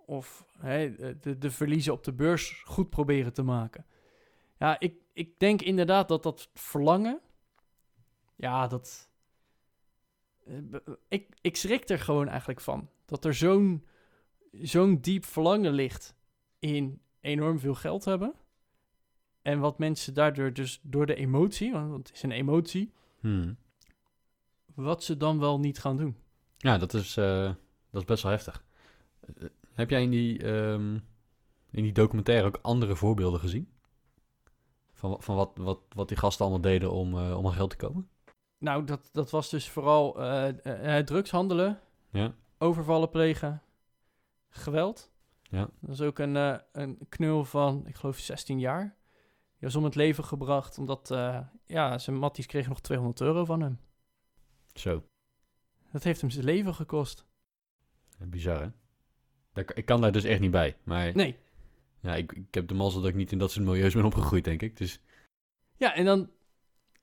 Of 0.05 0.45
hè, 0.59 0.95
de, 1.19 1.37
de 1.37 1.51
verliezen 1.51 1.93
op 1.93 2.03
de 2.03 2.13
beurs 2.13 2.61
goed 2.65 2.89
proberen 2.89 3.33
te 3.33 3.43
maken. 3.43 3.85
Ja, 4.59 4.79
ik, 4.79 4.95
ik 5.13 5.39
denk 5.39 5.61
inderdaad 5.61 6.07
dat 6.07 6.23
dat 6.23 6.49
verlangen... 6.53 7.19
Ja, 8.35 8.67
dat... 8.67 9.09
eh, 10.45 10.57
Ik, 11.07 11.35
ik 11.41 11.55
schrik 11.57 11.89
er 11.89 11.99
gewoon 11.99 12.27
eigenlijk 12.27 12.61
van. 12.61 12.89
Dat 13.05 13.25
er 13.25 13.33
zo'n 13.33 13.85
zo'n 14.51 15.01
diep 15.01 15.25
verlangen 15.25 15.71
ligt 15.71 16.15
in 16.59 17.01
enorm 17.21 17.59
veel 17.59 17.75
geld 17.75 18.05
hebben. 18.05 18.33
En 19.47 19.59
wat 19.59 19.77
mensen 19.77 20.13
daardoor 20.13 20.53
dus 20.53 20.79
door 20.83 21.05
de 21.05 21.15
emotie, 21.15 21.71
want 21.71 22.07
het 22.07 22.11
is 22.15 22.23
een 22.23 22.31
emotie, 22.31 22.93
Hmm. 23.19 23.57
wat 24.75 25.03
ze 25.03 25.17
dan 25.17 25.39
wel 25.39 25.59
niet 25.59 25.79
gaan 25.79 25.97
doen. 25.97 26.17
Ja, 26.57 26.77
dat 26.77 26.93
is, 26.93 27.17
eh, 27.17 27.43
dat 27.89 28.01
is 28.01 28.05
best 28.07 28.23
wel 28.23 28.31
heftig. 28.31 28.63
Eh, 29.19 29.45
heb 29.73 29.89
jij 29.89 30.01
in 30.01 30.09
die, 30.09 30.43
ehm, 30.43 30.93
in 31.71 31.83
die 31.83 31.91
documentaire 31.91 32.47
ook 32.47 32.59
andere 32.61 32.95
voorbeelden 32.95 33.39
gezien? 33.39 33.71
Van, 34.93 35.21
van 35.21 35.35
wat, 35.35 35.51
wat, 35.55 35.79
wat 35.89 36.07
die 36.07 36.17
gasten 36.17 36.41
allemaal 36.45 36.61
deden 36.71 36.91
om, 36.91 37.17
eh, 37.17 37.37
om 37.37 37.45
aan 37.45 37.53
geld 37.53 37.69
te 37.69 37.75
komen? 37.77 38.09
Nou, 38.57 38.83
dat, 38.83 39.09
dat 39.11 39.29
was 39.29 39.49
dus 39.49 39.69
vooral 39.69 40.11
drugshandelen, 41.05 41.79
Ja. 42.11 42.33
overvallen 42.57 43.09
plegen, 43.09 43.61
geweld. 44.49 45.11
Ja. 45.43 45.69
Dat 45.79 45.89
is 45.93 46.01
ook 46.01 46.19
een, 46.19 46.35
een 46.71 46.97
knul 47.09 47.45
van, 47.45 47.87
ik 47.87 47.95
geloof, 47.95 48.17
16 48.17 48.59
jaar. 48.59 48.95
Was 49.59 49.75
om 49.75 49.83
het 49.83 49.95
leven 49.95 50.23
gebracht 50.23 50.77
omdat 50.77 51.11
eh, 51.11 51.39
ja, 51.65 51.97
zijn 51.97 52.15
matties 52.17 52.45
kregen 52.45 52.69
nog 52.69 52.81
200 52.81 53.21
euro 53.21 53.45
van 53.45 53.61
hem. 53.61 53.79
Zo. 54.73 55.03
Dat 55.91 56.03
heeft 56.03 56.21
hem 56.21 56.29
zijn 56.29 56.45
leven 56.45 56.75
gekost. 56.75 57.25
Bizar, 58.19 58.61
hè? 58.61 58.69
Ik 59.73 59.85
kan 59.85 60.01
daar 60.01 60.11
dus 60.11 60.23
echt 60.23 60.39
niet 60.39 60.51
bij. 60.51 60.77
Maar 60.83 61.15
Nee. 61.15 61.37
ja, 61.99 62.15
ik, 62.15 62.31
ik 62.31 62.53
heb 62.53 62.67
de 62.67 62.73
mazzel 62.73 63.01
dat 63.01 63.09
ik 63.09 63.15
niet 63.15 63.31
in 63.31 63.37
dat 63.37 63.51
soort 63.51 63.65
milieus 63.65 63.93
ben 63.93 64.05
opgegroeid, 64.05 64.43
denk 64.43 64.61
ik. 64.61 64.77
Dus 64.77 64.99
Ja, 65.77 65.93
en 65.95 66.05
dan, 66.05 66.29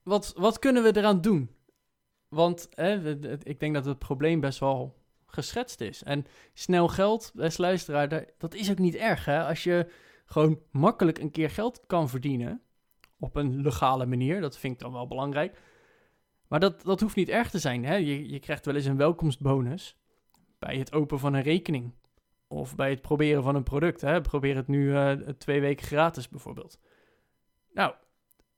wat, 0.02 0.32
wat 0.36 0.58
kunnen 0.58 0.82
we 0.82 0.96
eraan 0.96 1.20
doen? 1.20 1.50
Want 2.28 2.68
hè, 2.70 3.18
ik 3.42 3.60
denk 3.60 3.74
dat 3.74 3.84
het 3.84 3.98
probleem 3.98 4.40
best 4.40 4.58
wel 4.58 5.02
geschetst 5.26 5.80
is. 5.80 6.02
En 6.02 6.26
snel 6.52 6.88
geld, 6.88 7.32
beste 7.34 7.62
luisteraar, 7.62 8.26
dat 8.38 8.54
is 8.54 8.70
ook 8.70 8.78
niet 8.78 8.94
erg. 8.94 9.24
Hè? 9.24 9.44
Als 9.44 9.64
je 9.64 9.92
gewoon 10.24 10.58
makkelijk 10.70 11.18
een 11.18 11.30
keer 11.30 11.50
geld 11.50 11.80
kan 11.86 12.08
verdienen, 12.08 12.62
op 13.18 13.36
een 13.36 13.62
legale 13.62 14.06
manier, 14.06 14.40
dat 14.40 14.58
vind 14.58 14.72
ik 14.74 14.78
dan 14.80 14.92
wel 14.92 15.06
belangrijk. 15.06 15.60
Maar 16.48 16.60
dat, 16.60 16.82
dat 16.82 17.00
hoeft 17.00 17.16
niet 17.16 17.28
erg 17.28 17.50
te 17.50 17.58
zijn. 17.58 17.84
Hè? 17.84 17.94
Je, 17.94 18.28
je 18.30 18.38
krijgt 18.38 18.64
wel 18.66 18.74
eens 18.74 18.84
een 18.84 18.96
welkomstbonus 18.96 19.96
bij 20.58 20.76
het 20.76 20.92
openen 20.92 21.20
van 21.20 21.34
een 21.34 21.42
rekening. 21.42 21.92
Of 22.48 22.76
bij 22.76 22.90
het 22.90 23.00
proberen 23.02 23.42
van 23.42 23.54
een 23.54 23.62
product. 23.62 24.00
Hè? 24.00 24.20
Probeer 24.20 24.56
het 24.56 24.68
nu 24.68 24.94
eh, 24.96 25.10
twee 25.38 25.60
weken 25.60 25.86
gratis 25.86 26.28
bijvoorbeeld. 26.28 26.78
Nou, 27.72 27.94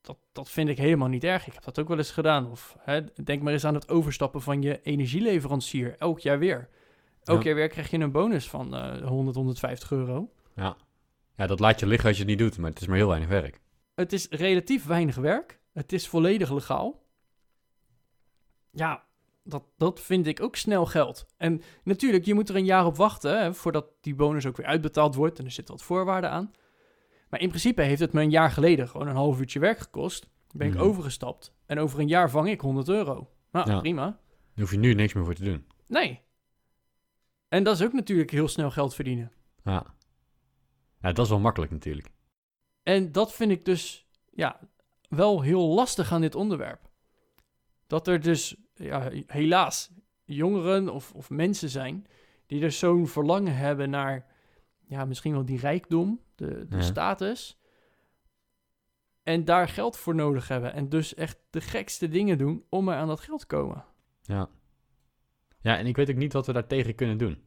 dat, 0.00 0.18
dat 0.33 0.50
vind 0.50 0.68
ik 0.68 0.79
helemaal 0.79 1.09
niet 1.09 1.24
erg. 1.24 1.46
Ik 1.46 1.52
heb 1.52 1.64
dat 1.64 1.79
ook 1.79 1.88
wel 1.88 1.96
eens 1.98 2.11
gedaan. 2.11 2.50
Of 2.50 2.76
hè, 2.81 3.00
denk 3.24 3.42
maar 3.42 3.52
eens 3.52 3.64
aan 3.64 3.74
het 3.74 3.88
overstappen 3.88 4.40
van 4.42 4.62
je 4.62 4.81
energieleverancier. 4.83 5.94
Elk 5.98 6.18
jaar 6.20 6.38
weer. 6.38 6.68
Elk 7.22 7.38
Ja. 7.42 7.46
jaar 7.46 7.55
weer 7.55 7.68
krijg 7.68 7.90
je 7.90 7.98
een 7.98 8.12
bonus 8.12 8.48
van 8.48 8.74
eh 8.74 9.07
100, 9.07 9.37
150 9.37 9.90
euro. 9.92 10.31
ja. 10.55 10.76
Ja, 11.37 11.46
dat 11.46 11.61
laat 11.61 11.81
je 11.81 11.87
liggen 11.87 12.09
als 12.09 12.16
je 12.18 12.22
het 12.22 12.31
niet 12.31 12.40
doet. 12.40 12.59
Maar 12.59 12.70
het 12.70 12.81
is 12.81 12.87
maar 12.87 12.96
heel 12.96 13.09
weinig 13.09 13.29
werk. 13.29 13.61
Het 13.94 14.12
is 14.12 14.29
relatief 14.31 14.87
weinig 14.87 15.16
werk. 15.16 15.61
Het 15.72 15.92
is 15.92 16.09
volledig 16.09 16.51
legaal. 16.53 17.05
Ja, 18.70 19.05
dat, 19.44 19.62
dat 19.77 20.01
vind 20.01 20.27
ik 20.27 20.40
ook 20.42 20.57
snel 20.57 20.87
geld. 20.87 21.27
En 21.37 21.62
natuurlijk, 21.85 22.25
je 22.25 22.35
moet 22.35 22.49
er 22.49 22.57
een 22.57 22.64
jaar 22.64 22.87
op 22.87 22.96
wachten 22.96 23.38
hè, 23.42 23.55
voordat 23.55 23.87
die 24.01 24.14
bonus 24.14 24.46
ook 24.46 24.57
weer 24.57 24.66
uitbetaald 24.66 25.14
wordt. 25.14 25.38
En 25.38 25.44
er 25.44 25.51
zitten 25.51 25.75
wat 25.75 25.85
voorwaarden 25.85 26.31
aan. 26.31 26.51
Maar 27.31 27.40
in 27.40 27.49
principe 27.49 27.83
heeft 27.83 28.01
het 28.01 28.12
me 28.12 28.22
een 28.22 28.31
jaar 28.31 28.51
geleden 28.51 28.88
gewoon 28.88 29.09
een 29.09 29.14
half 29.14 29.38
uurtje 29.40 29.59
werk 29.59 29.79
gekost. 29.79 30.29
Ben 30.53 30.66
ik 30.66 30.75
Mhm. 30.75 30.83
overgestapt. 30.83 31.53
En 31.66 31.79
over 31.79 32.01
een 32.01 32.09
jaar 32.09 32.31
vang 32.31 32.49
ik 32.49 32.61
100 32.61 32.88
euro. 32.88 33.31
Nou, 33.53 33.70
Ja. 33.70 33.79
prima. 33.81 34.05
Daar 34.05 34.18
hoef 34.64 34.70
je 34.70 34.79
nu 34.79 34.94
niks 34.94 35.12
meer 35.12 35.25
voor 35.25 35.35
te 35.35 35.44
doen. 35.44 35.66
Nee. 35.87 36.20
En 37.49 37.62
dat 37.64 37.75
is 37.81 37.85
ook 37.87 37.92
natuurlijk 37.92 38.31
heel 38.31 38.49
snel 38.49 38.70
geld 38.70 38.94
verdienen. 38.94 39.33
Ja. 39.64 39.94
Ja, 41.00 41.12
dat 41.12 41.24
is 41.24 41.30
wel 41.30 41.40
makkelijk 41.40 41.72
natuurlijk. 41.72 42.09
En 42.82 43.12
dat 43.12 43.32
vind 43.32 43.50
ik 43.50 43.64
dus 43.64 44.06
ja, 44.30 44.61
wel 45.09 45.40
heel 45.40 45.66
lastig 45.66 46.12
aan 46.12 46.20
dit 46.20 46.35
onderwerp. 46.35 46.90
Dat 47.87 48.06
er 48.09 48.20
dus 48.20 48.56
ja, 48.74 49.11
helaas 49.26 49.90
jongeren 50.24 50.88
of, 50.88 51.12
of 51.12 51.30
mensen 51.30 51.68
zijn 51.68 52.06
die 52.46 52.62
er 52.62 52.72
zo'n 52.72 53.06
verlangen 53.06 53.56
hebben 53.56 53.90
naar 53.90 54.26
ja, 54.88 55.04
misschien 55.04 55.32
wel 55.32 55.44
die 55.44 55.59
rijkdom, 55.59 56.20
de, 56.35 56.66
de 56.68 56.76
Ja. 56.76 56.82
status. 56.82 57.59
En 59.22 59.44
daar 59.44 59.68
geld 59.68 59.96
voor 59.96 60.14
nodig 60.14 60.48
hebben. 60.48 60.72
En 60.72 60.88
dus 60.88 61.14
echt 61.14 61.38
de 61.50 61.61
gekste 61.61 62.09
dingen 62.09 62.38
doen 62.38 62.64
om 62.68 62.88
er 62.88 62.96
aan 62.96 63.06
dat 63.09 63.20
geld 63.20 63.40
te 63.40 63.46
komen. 63.46 63.85
Ja. 64.22 64.48
Ja, 65.61 65.78
en 65.78 65.87
ik 65.87 65.96
weet 65.96 66.11
ook 66.11 66.16
niet 66.16 66.32
wat 66.32 66.46
we 66.46 66.52
daartegen 66.52 66.94
kunnen 66.94 67.18
doen. 67.18 67.44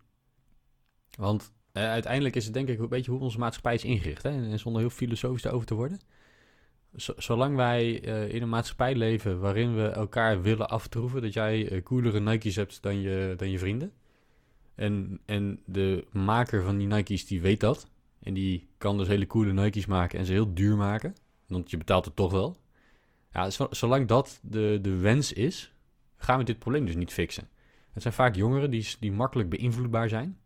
Want 1.17 1.53
eh, 1.71 1.83
uiteindelijk 1.83 2.35
is 2.35 2.45
het 2.45 2.53
denk 2.53 2.67
ik 2.67 2.79
een 2.79 2.89
beetje 2.89 3.11
hoe 3.11 3.19
onze 3.19 3.39
maatschappij 3.39 3.73
is 3.73 3.83
ingericht. 3.83 4.23
Hè? 4.23 4.29
En 4.29 4.59
zonder 4.59 4.81
heel 4.81 4.89
filosofisch 4.89 5.47
over 5.47 5.67
te 5.67 5.75
worden. 5.75 5.99
Zolang 7.17 7.55
wij 7.55 8.03
eh, 8.03 8.33
in 8.33 8.41
een 8.41 8.49
maatschappij 8.49 8.95
leven 8.95 9.39
waarin 9.39 9.75
we 9.75 9.87
elkaar 9.87 10.41
willen 10.41 10.69
aftroeven... 10.69 11.21
dat 11.21 11.33
jij 11.33 11.69
eh, 11.69 11.83
coolere 11.83 12.19
Nike's 12.19 12.55
hebt 12.55 12.81
dan 12.81 13.01
je, 13.01 13.33
dan 13.37 13.49
je 13.49 13.59
vrienden... 13.59 13.91
En, 14.75 15.19
en 15.25 15.59
de 15.65 16.05
maker 16.11 16.63
van 16.63 16.77
die 16.77 16.87
Nike's 16.87 17.25
die 17.25 17.41
weet 17.41 17.59
dat. 17.59 17.89
En 18.19 18.33
die 18.33 18.67
kan 18.77 18.97
dus 18.97 19.07
hele 19.07 19.27
coole 19.27 19.53
Nike's 19.53 19.85
maken 19.85 20.19
en 20.19 20.25
ze 20.25 20.31
heel 20.31 20.53
duur 20.53 20.75
maken. 20.75 21.15
Want 21.47 21.69
je 21.71 21.77
betaalt 21.77 22.05
het 22.05 22.15
toch 22.15 22.31
wel. 22.31 22.57
Ja, 23.33 23.49
zo- 23.49 23.67
zolang 23.71 24.07
dat 24.07 24.39
de, 24.43 24.79
de 24.81 24.95
wens 24.95 25.33
is, 25.33 25.73
gaan 26.17 26.37
we 26.37 26.43
dit 26.43 26.59
probleem 26.59 26.85
dus 26.85 26.95
niet 26.95 27.13
fixen. 27.13 27.49
Het 27.91 28.01
zijn 28.01 28.13
vaak 28.13 28.35
jongeren 28.35 28.71
die, 28.71 28.95
die 28.99 29.11
makkelijk 29.11 29.49
beïnvloedbaar 29.49 30.09
zijn. 30.09 30.37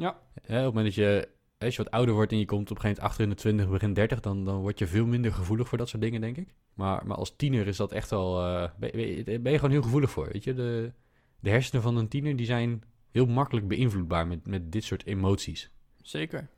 Ja. 0.00 0.18
Hè, 0.42 0.58
op 0.58 0.64
het 0.64 0.74
moment 0.74 0.84
dat 0.84 0.94
je, 0.94 1.28
als 1.58 1.76
je 1.76 1.82
wat 1.82 1.92
ouder 1.92 2.14
wordt 2.14 2.32
en 2.32 2.38
je 2.38 2.44
komt 2.44 2.70
op 2.70 2.76
een 2.76 2.82
gegeven 2.82 3.02
moment 3.02 3.10
achter 3.10 3.24
in 3.24 3.30
de 3.30 3.36
20, 3.36 3.68
begin 3.68 3.92
30, 3.92 4.20
dan, 4.20 4.44
dan 4.44 4.60
word 4.60 4.78
je 4.78 4.86
veel 4.86 5.06
minder 5.06 5.32
gevoelig 5.32 5.68
voor 5.68 5.78
dat 5.78 5.88
soort 5.88 6.02
dingen, 6.02 6.20
denk 6.20 6.36
ik. 6.36 6.54
Maar, 6.74 7.06
maar 7.06 7.16
als 7.16 7.36
tiener 7.36 7.66
is 7.66 7.76
dat 7.76 7.92
echt 7.92 8.10
wel, 8.10 8.44
eh, 8.46 8.70
ben, 8.78 8.98
je- 8.98 9.40
ben 9.40 9.52
je 9.52 9.58
gewoon 9.58 9.70
heel 9.70 9.82
gevoelig 9.82 10.10
voor. 10.10 10.28
Weet 10.32 10.44
je, 10.44 10.54
de, 10.54 10.92
de 11.40 11.50
hersenen 11.50 11.82
van 11.82 11.96
een 11.96 12.08
tiener 12.08 12.36
die 12.36 12.46
zijn 12.46 12.82
heel 13.10 13.26
makkelijk 13.26 13.68
beïnvloedbaar 13.68 14.26
met, 14.26 14.46
met 14.46 14.72
dit 14.72 14.84
soort 14.84 15.06
emoties. 15.06 15.70
Zeker. 16.02 16.48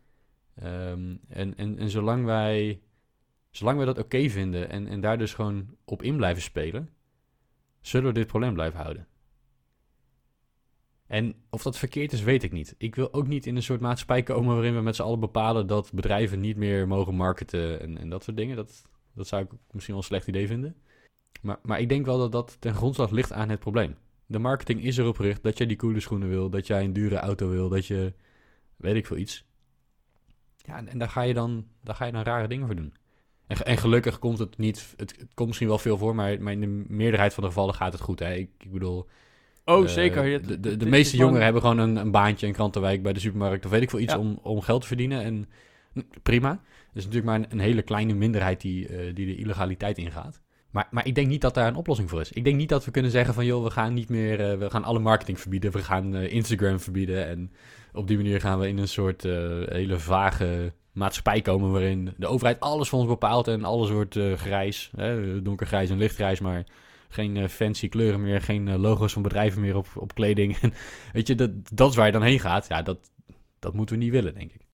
Ehm, 0.55 1.17
en, 1.29 1.57
en, 1.57 1.79
en 1.79 1.91
zolang 1.91 2.25
wij, 2.25 2.81
zolang 3.51 3.77
wij 3.77 3.87
dat 3.87 3.99
oké 3.99 4.29
vinden 4.29 4.71
en, 4.71 4.87
en 4.87 5.01
daar 5.01 5.19
dus 5.19 5.35
gewoon 5.35 5.77
op 5.85 6.03
in 6.03 6.17
blijven 6.17 6.43
spelen, 6.43 6.89
zullen 7.81 8.07
we 8.09 8.15
dit 8.15 8.27
probleem 8.27 8.55
blijven 8.55 8.81
houden. 8.81 9.07
En 11.13 11.35
of 11.51 11.63
dat 11.63 11.79
verkeerd 11.79 12.13
is, 12.13 12.23
weet 12.23 12.43
ik 12.43 12.53
niet. 12.53 12.75
Ik 12.79 12.95
wil 12.95 13.13
ook 13.13 13.27
niet 13.27 13.47
in 13.47 13.57
een 13.57 13.63
soort 13.63 13.81
maatschappij 13.81 14.23
komen 14.23 14.55
waarin 14.55 14.75
we 14.75 14.81
met 14.81 14.97
z'n 14.97 15.03
allen 15.03 15.21
bepalen 15.21 15.67
dat 15.67 15.93
bedrijven 15.93 16.41
niet 16.41 16.57
meer 16.57 16.89
mogen 16.89 17.15
marketen 17.15 17.81
en, 17.81 17.99
en 17.99 18.09
dat 18.09 18.25
soort 18.25 18.37
dingen. 18.37 18.57
Dat, 18.57 18.83
dat 19.15 19.27
zou 19.27 19.43
ik 19.43 19.51
misschien 19.71 19.95
wel 19.95 20.03
een 20.03 20.09
slecht 20.09 20.27
idee 20.27 20.47
vinden. 20.47 20.77
Maar, 21.43 21.59
maar 21.63 21.81
ik 21.81 21.89
denk 21.89 22.07
wel 22.07 22.19
dat 22.19 22.33
dat 22.33 22.57
ten 22.61 22.75
grondslag 22.75 23.11
ligt 23.11 23.33
aan 23.33 23.49
het 23.49 23.59
probleem. 23.59 23.97
De 24.27 24.39
marketing 24.39 24.83
is 24.83 24.99
erop 24.99 25.17
gericht 25.17 25.43
dat 25.43 25.59
jij 25.59 25.67
die 25.67 25.77
coole 25.77 26.01
schoenen 26.01 26.29
wil, 26.29 26.51
dat 26.51 26.67
jij 26.67 26.85
een 26.85 26.93
dure 26.93 27.17
auto 27.17 27.49
wil, 27.49 27.69
dat 27.69 27.87
je, 27.87 28.13
weet 28.77 28.95
ik 28.95 29.07
veel, 29.07 29.17
iets. 29.17 29.45
Ja, 30.57 30.77
en, 30.77 30.89
en 30.89 30.99
daar, 30.99 31.11
ga 31.11 31.23
je 31.23 31.35
dan, 31.35 31.67
daar 31.83 31.95
ga 31.95 32.05
je 32.05 32.13
dan 32.13 32.23
rare 32.23 32.49
dingen 32.49 32.67
voor 32.67 32.77
doen. 32.77 32.95
En, 33.47 33.57
en 33.57 33.77
gelukkig 33.77 34.19
komt 34.19 34.39
het 34.39 34.59
niet, 34.59 34.95
het, 34.97 35.11
het 35.19 35.35
komt 35.35 35.49
misschien 35.49 35.69
wel 35.69 35.79
veel 35.79 35.99
voor, 35.99 36.15
maar, 36.15 36.43
maar 36.43 36.53
in 36.53 36.61
de 36.61 36.85
meerderheid 36.89 37.35
van 37.35 37.43
de 37.43 37.49
gevallen 37.49 37.75
gaat 37.75 37.93
het 37.93 38.03
goed. 38.03 38.19
Hè? 38.19 38.35
Ik, 38.35 38.51
ik 38.59 38.73
bedoel, 38.73 39.09
Oh, 39.65 39.83
eh, 39.83 39.89
zeker. 39.89 40.61
De, 40.61 40.77
de, 40.77 40.87
meeste 40.87 41.17
jongeren 41.17 41.45
hebben 41.45 41.63
gewoon 41.63 41.79
een, 41.79 41.97
een 41.97 42.11
baantje, 42.11 42.47
een 42.47 42.53
krantenwijk 42.53 43.03
bij 43.03 43.13
de 43.13 43.21
supermarkt 43.21 43.65
of 43.65 43.71
weet 43.71 43.83
ik 43.83 43.91
veel 43.91 43.99
iets 43.99 44.13
Ja. 44.13 44.19
om, 44.19 44.39
om 44.43 44.61
geld 44.61 44.81
te 44.81 44.87
verdienen. 44.87 45.23
En 45.23 45.49
mm, 45.93 46.05
prima. 46.23 46.51
Er 46.51 46.99
is 46.99 47.05
natuurlijk 47.05 47.25
maar 47.25 47.37
een, 47.37 47.47
een 47.49 47.59
hele 47.59 47.83
kleine 47.83 48.15
minderheid 48.15 48.61
die, 48.61 48.89
eh, 48.89 49.15
die 49.15 49.27
de 49.27 49.37
illegaliteit 49.37 49.99
ingaat. 49.99 50.41
Maar, 50.71 50.89
maar 50.91 51.07
ik 51.07 51.15
denk 51.15 51.29
niet 51.29 51.41
dat 51.41 51.55
daar 51.55 51.67
een 51.67 51.77
oplossing 51.77 52.11
voor 52.11 52.21
is. 52.21 52.33
Ik 52.33 52.45
denk 52.45 52.57
niet 52.57 52.69
dat 52.69 52.85
we 52.85 52.91
kunnen 52.91 53.11
zeggen 53.11 53.35
van 53.35 53.45
joh, 53.45 53.65
we 53.65 53.71
gaan 53.71 53.95
niet 53.95 54.09
meer, 54.09 54.51
eh, 54.51 54.59
we 54.59 54.71
gaan 54.71 54.85
alle 54.85 54.99
marketing 54.99 55.41
verbieden. 55.41 55.73
We 55.73 55.79
gaan 55.79 56.15
Instagram 56.15 56.81
verbieden. 56.81 57.27
En 57.27 57.53
op 57.93 58.09
die 58.09 58.17
manier 58.17 58.41
gaan 58.41 58.59
we 58.59 58.69
in 58.69 58.79
een 58.79 58.89
soort 58.89 59.23
hele 59.23 59.99
vage 59.99 60.73
maatschappij 60.93 61.41
komen 61.41 61.71
waarin 61.71 62.15
de 62.17 62.27
overheid 62.27 62.61
alles 62.61 62.89
voor 62.89 62.99
ons 62.99 63.09
bepaalt 63.09 63.49
en 63.49 63.65
alles 63.65 63.91
wordt 63.91 64.19
grijs. 64.37 64.91
Hè, 64.97 65.43
donkergrijs 65.43 65.91
en 65.91 65.99
lichtgrijs, 65.99 66.41
maar 66.41 66.65
geen 67.13 67.37
eh, 67.37 67.49
fancy 67.49 67.89
kleuren 67.89 68.23
meer, 68.23 68.41
geen 68.41 68.69
eh, 68.69 68.79
logo's 68.79 69.13
van 69.13 69.23
bedrijven 69.23 69.61
meer 69.61 69.77
op, 69.77 69.87
op 69.97 70.15
kleding. 70.15 70.59
Weet 71.13 71.27
je, 71.27 71.35
dat, 71.35 71.51
dat 71.73 71.91
is 71.91 71.97
waar 71.97 72.07
je 72.07 72.13
dan 72.13 72.23
heen 72.23 72.41
gaat. 72.41 72.69
Ja, 72.69 72.83
dat, 72.83 73.11
dat 73.59 73.75
moeten 73.75 73.97
we 73.97 74.03
niet 74.03 74.13
willen, 74.13 74.35
denk 74.35 74.53
ik. 74.53 74.67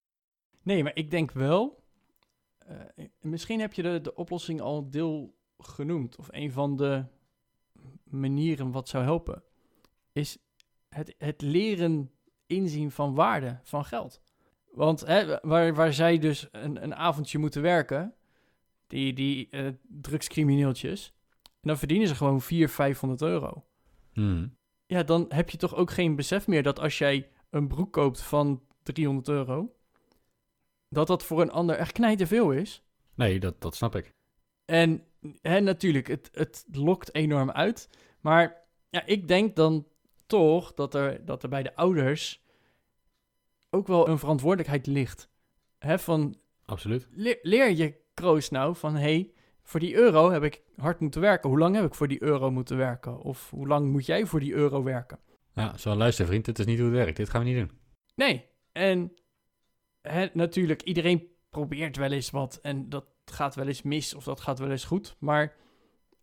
Nee, 0.63 0.83
maar 0.83 0.95
ik 0.95 1.11
denk 1.11 1.31
wel. 1.31 1.83
eh, 2.57 3.05
misschien 3.21 3.59
heb 3.59 3.73
je 3.73 3.81
de, 3.81 4.01
de 4.01 4.15
oplossing 4.15 4.61
al 4.61 4.89
deel 4.89 5.37
genoemd. 5.57 6.17
Of 6.17 6.27
een 6.31 6.51
van 6.51 6.75
de 6.75 7.05
manieren 8.03 8.71
wat 8.71 8.89
zou 8.89 9.03
helpen. 9.03 9.43
Is 10.11 10.37
het, 10.89 11.15
het 11.17 11.41
leren 11.41 12.11
inzien 12.47 12.91
van 12.91 13.15
waarde 13.15 13.59
van 13.63 13.85
geld. 13.85 14.21
Want 14.71 15.05
hè, 15.05 15.39
waar, 15.41 15.73
waar 15.73 15.93
zij 15.93 16.17
dus 16.17 16.47
een, 16.51 16.83
een 16.83 16.95
avondje 16.95 17.37
moeten 17.37 17.61
werken. 17.61 18.13
Die, 18.87 19.13
die 19.13 19.49
eh, 19.49 19.67
drugscrimineeltjes. 19.81 21.13
En 21.61 21.67
dan 21.67 21.77
verdienen 21.77 22.07
ze 22.07 22.15
gewoon 22.15 22.41
400, 22.41 22.75
500 22.75 23.21
euro. 23.21 23.65
Hmm. 24.13 24.57
Ja, 24.85 25.03
dan 25.03 25.25
heb 25.29 25.49
je 25.49 25.57
toch 25.57 25.75
ook 25.75 25.91
geen 25.91 26.15
besef 26.15 26.47
meer 26.47 26.63
dat 26.63 26.79
als 26.79 26.97
jij 26.97 27.29
een 27.49 27.67
broek 27.67 27.93
koopt 27.93 28.21
van 28.21 28.63
300 28.83 29.27
euro, 29.27 29.75
dat 30.89 31.07
dat 31.07 31.23
voor 31.23 31.41
een 31.41 31.51
ander 31.51 31.75
echt 31.75 31.91
knijterveel 31.91 32.51
is. 32.51 32.83
Nee, 33.15 33.39
dat, 33.39 33.61
dat 33.61 33.75
snap 33.75 33.95
ik. 33.95 34.13
En 34.65 35.03
hè, 35.41 35.59
natuurlijk, 35.59 36.07
het, 36.07 36.29
het 36.33 36.65
lokt 36.71 37.15
enorm 37.15 37.51
uit. 37.51 37.89
Maar 38.19 38.67
ja, 38.89 39.05
ik 39.05 39.27
denk 39.27 39.55
dan 39.55 39.87
toch 40.25 40.73
dat 40.73 40.93
er, 40.93 41.25
dat 41.25 41.43
er 41.43 41.49
bij 41.49 41.63
de 41.63 41.75
ouders 41.75 42.43
ook 43.69 43.87
wel 43.87 44.07
een 44.07 44.19
verantwoordelijkheid 44.19 44.87
ligt. 44.87 45.29
Hè, 45.77 45.99
van 45.99 46.39
Absoluut. 46.65 47.07
leer, 47.11 47.39
leer 47.41 47.69
je 47.69 47.95
kroost 48.13 48.51
nou 48.51 48.75
van 48.75 48.93
hé, 48.95 49.01
hey, 49.01 49.33
voor 49.69 49.79
die 49.79 49.95
euro 49.95 50.31
heb 50.31 50.43
ik 50.43 50.61
hard 50.75 50.99
moeten 50.99 51.21
werken. 51.21 51.49
Hoe 51.49 51.59
lang 51.59 51.75
heb 51.75 51.85
ik 51.85 51.95
voor 51.95 52.07
die 52.07 52.23
euro 52.23 52.51
moeten 52.51 52.77
werken? 52.77 53.21
Of 53.21 53.49
hoe 53.49 53.67
lang 53.67 53.91
moet 53.91 54.05
jij 54.05 54.25
voor 54.25 54.39
die 54.39 54.53
euro 54.53 54.83
werken? 54.83 55.19
Ja, 55.53 55.77
zo 55.77 55.95
luister 55.95 56.25
vriend, 56.25 56.45
dit 56.45 56.59
is 56.59 56.65
niet 56.65 56.77
hoe 56.77 56.87
het 56.87 56.95
werkt. 56.95 57.17
Dit 57.17 57.29
gaan 57.29 57.43
we 57.43 57.47
niet 57.49 57.57
doen. 57.57 57.71
Nee, 58.15 58.45
en 58.71 59.13
hè, 60.01 60.27
natuurlijk, 60.33 60.81
iedereen 60.81 61.27
probeert 61.49 61.97
wel 61.97 62.11
eens 62.11 62.29
wat 62.29 62.59
en 62.61 62.89
dat 62.89 63.05
gaat 63.25 63.55
wel 63.55 63.67
eens 63.67 63.81
mis 63.81 64.13
of 64.13 64.23
dat 64.23 64.39
gaat 64.39 64.59
wel 64.59 64.71
eens 64.71 64.85
goed. 64.85 65.15
Maar 65.19 65.55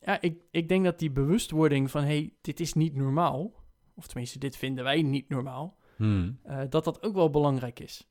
ja, 0.00 0.20
ik, 0.20 0.42
ik 0.50 0.68
denk 0.68 0.84
dat 0.84 0.98
die 0.98 1.10
bewustwording 1.10 1.90
van, 1.90 2.02
hé, 2.02 2.06
hey, 2.06 2.34
dit 2.40 2.60
is 2.60 2.72
niet 2.72 2.94
normaal, 2.94 3.54
of 3.94 4.06
tenminste, 4.06 4.38
dit 4.38 4.56
vinden 4.56 4.84
wij 4.84 5.02
niet 5.02 5.28
normaal, 5.28 5.78
Hmm. 5.96 6.38
eh, 6.42 6.60
dat 6.68 6.84
dat 6.84 7.02
ook 7.02 7.14
wel 7.14 7.30
belangrijk 7.30 7.80
is. 7.80 8.08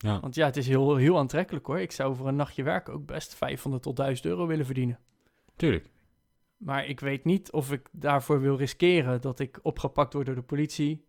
Ja. 0.00 0.20
Want 0.20 0.34
ja, 0.34 0.46
het 0.46 0.56
is 0.56 0.68
heel, 0.68 0.96
heel 0.96 1.18
aantrekkelijk 1.18 1.66
hoor. 1.66 1.78
Ik 1.78 1.92
zou 1.92 2.16
voor 2.16 2.28
een 2.28 2.36
nachtje 2.36 2.62
werken 2.62 2.92
ook 2.92 3.06
best 3.06 3.34
500 3.34 3.82
tot 3.82 3.96
1000 3.96 4.26
euro 4.26 4.46
willen 4.46 4.66
verdienen. 4.66 4.98
Tuurlijk. 5.56 5.90
Maar 6.56 6.86
ik 6.86 7.00
weet 7.00 7.24
niet 7.24 7.52
of 7.52 7.72
ik 7.72 7.88
daarvoor 7.92 8.40
wil 8.40 8.56
riskeren 8.56 9.20
dat 9.20 9.38
ik 9.38 9.58
opgepakt 9.62 10.12
word 10.12 10.26
door 10.26 10.34
de 10.34 10.42
politie. 10.42 11.06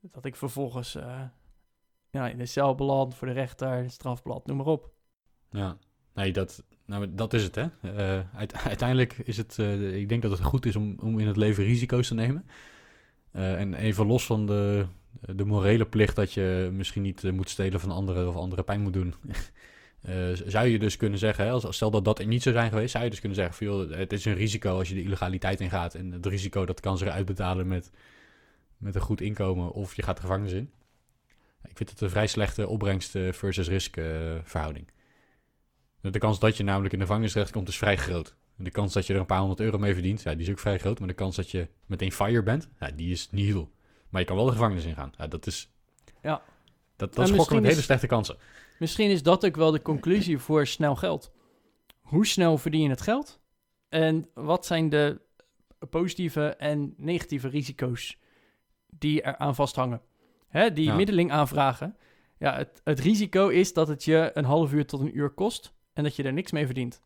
Dat 0.00 0.24
ik 0.24 0.36
vervolgens 0.36 0.94
eh, 0.94 1.20
ja, 2.10 2.28
in 2.28 2.38
de 2.38 2.46
cel 2.46 2.74
beland 2.74 3.14
voor 3.14 3.26
de 3.26 3.32
rechter, 3.32 3.90
strafblad, 3.90 4.46
noem 4.46 4.56
maar 4.56 4.66
op. 4.66 4.90
Ja. 5.50 5.76
Nee, 6.14 6.32
dat, 6.32 6.64
nou, 6.86 7.14
dat 7.14 7.32
is 7.34 7.42
het, 7.42 7.54
hè. 7.54 7.66
Eh, 7.82 8.36
uite- 8.36 8.58
uiteindelijk 8.58 9.12
is 9.18 9.36
het... 9.36 9.58
eh, 9.58 9.96
ik 9.96 10.08
denk 10.08 10.22
dat 10.22 10.30
het 10.30 10.40
goed 10.40 10.66
is 10.66 10.76
om, 10.76 10.98
om 11.02 11.18
in 11.18 11.26
het 11.26 11.36
leven 11.36 11.64
risico's 11.64 12.08
te 12.08 12.14
nemen. 12.14 12.46
En 13.32 13.74
even 13.74 14.06
los 14.06 14.26
van 14.26 14.46
de, 14.46 14.86
de 15.20 15.44
morele 15.44 15.86
plicht 15.86 16.16
dat 16.16 16.32
je 16.32 16.70
misschien 16.72 17.02
niet 17.02 17.24
eh, 17.24 17.32
moet 17.32 17.50
stelen 17.50 17.80
van 17.80 17.90
anderen 17.90 18.28
of 18.28 18.36
anderen 18.36 18.64
pijn 18.64 18.80
moet 18.80 18.92
doen. 18.92 19.14
eh, 20.02 20.14
zou 20.46 20.66
je 20.66 20.78
dus 20.78 20.96
kunnen 20.96 21.18
zeggen, 21.18 21.50
als, 21.50 21.74
stel 21.74 21.90
dat 21.90 22.04
dat 22.04 22.18
er 22.18 22.26
niet 22.26 22.42
zou 22.42 22.54
zijn 22.54 22.70
geweest, 22.70 22.90
zou 22.90 23.04
je 23.04 23.10
dus 23.10 23.20
kunnen 23.20 23.38
zeggen 23.38 23.66
van, 23.66 23.98
het 23.98 24.12
is 24.12 24.24
een 24.24 24.34
risico 24.34 24.78
als 24.78 24.88
je 24.88 24.94
de 24.94 25.02
illegaliteit 25.02 25.60
ingaat. 25.60 25.94
En 25.94 26.12
het 26.12 26.26
risico 26.26 26.66
dat 26.66 26.80
kan 26.80 26.98
zich 26.98 27.08
uitbetalen 27.08 27.68
met, 27.68 27.90
met 28.76 28.94
een 28.94 29.00
goed 29.00 29.20
inkomen 29.20 29.72
of 29.72 29.96
je 29.96 30.02
gaat 30.02 30.20
gevangenis 30.20 30.52
in. 30.52 30.70
Ik 31.68 31.76
vind 31.76 31.90
het 31.90 32.00
een 32.00 32.10
vrij 32.10 32.26
slechte 32.26 32.68
opbrengst 32.68 33.14
eh, 33.14 33.32
versus 33.32 33.68
risk 33.68 33.96
eh, 33.96 34.04
verhouding. 34.42 34.86
De 36.00 36.18
kans 36.18 36.38
dat 36.38 36.56
je 36.56 36.62
namelijk 36.62 36.92
in 36.92 36.98
de 36.98 37.04
gevangenis 37.04 37.32
terechtkomt 37.32 37.68
is 37.68 37.76
vrij 37.76 37.96
groot. 37.96 38.36
De 38.56 38.70
kans 38.70 38.92
dat 38.92 39.06
je 39.06 39.14
er 39.14 39.20
een 39.20 39.26
paar 39.26 39.38
honderd 39.38 39.60
euro 39.60 39.78
mee 39.78 39.92
verdient, 39.92 40.22
ja, 40.22 40.34
die 40.34 40.42
is 40.42 40.50
ook 40.50 40.58
vrij 40.58 40.78
groot. 40.78 40.98
Maar 40.98 41.08
de 41.08 41.14
kans 41.14 41.36
dat 41.36 41.50
je 41.50 41.68
meteen 41.86 42.12
fire 42.12 42.42
bent, 42.42 42.68
ja, 42.80 42.90
die 42.90 43.12
is 43.12 43.28
nihil. 43.30 43.72
Maar 44.12 44.20
je 44.20 44.26
kan 44.26 44.36
wel 44.36 44.44
de 44.44 44.52
gevangenis 44.52 44.84
ingaan. 44.84 45.12
Ja, 45.16 45.26
dat 45.26 45.46
is... 45.46 45.70
Ja. 46.22 46.42
Dat, 46.96 47.14
dat 47.14 47.26
En 47.28 47.32
is 47.32 47.38
gokken 47.38 47.56
met 47.62 47.70
hele 47.70 47.82
slechte 47.82 48.06
kansen. 48.06 48.36
Misschien 48.78 49.10
is 49.10 49.22
dat 49.22 49.46
ook 49.46 49.56
wel 49.56 49.70
de 49.70 49.82
conclusie 49.82 50.38
voor 50.38 50.66
snel 50.66 50.96
geld. 50.96 51.32
Hoe 52.00 52.26
snel 52.26 52.58
verdien 52.58 52.82
je 52.82 52.88
het 52.88 53.00
geld? 53.00 53.40
En 53.88 54.30
wat 54.34 54.66
zijn 54.66 54.88
de 54.88 55.20
positieve 55.90 56.46
en 56.48 56.94
negatieve 56.96 57.48
risico's 57.48 58.18
die 58.86 59.22
er 59.22 59.36
aan 59.36 59.54
vasthangen? 59.54 60.00
Hè, 60.48 60.72
die 60.72 60.84
Ja. 60.84 60.94
middeling 60.94 61.32
aanvragen. 61.32 61.96
Ja, 62.38 62.56
het, 62.56 62.80
het 62.84 63.00
risico 63.00 63.48
is 63.48 63.72
dat 63.72 63.88
het 63.88 64.04
je 64.04 64.30
een 64.34 64.44
half 64.44 64.72
uur 64.72 64.86
tot 64.86 65.00
een 65.00 65.16
uur 65.18 65.30
kost 65.30 65.72
en 65.92 66.02
dat 66.04 66.16
je 66.16 66.22
er 66.22 66.32
niks 66.32 66.52
mee 66.52 66.64
verdient. 66.64 67.02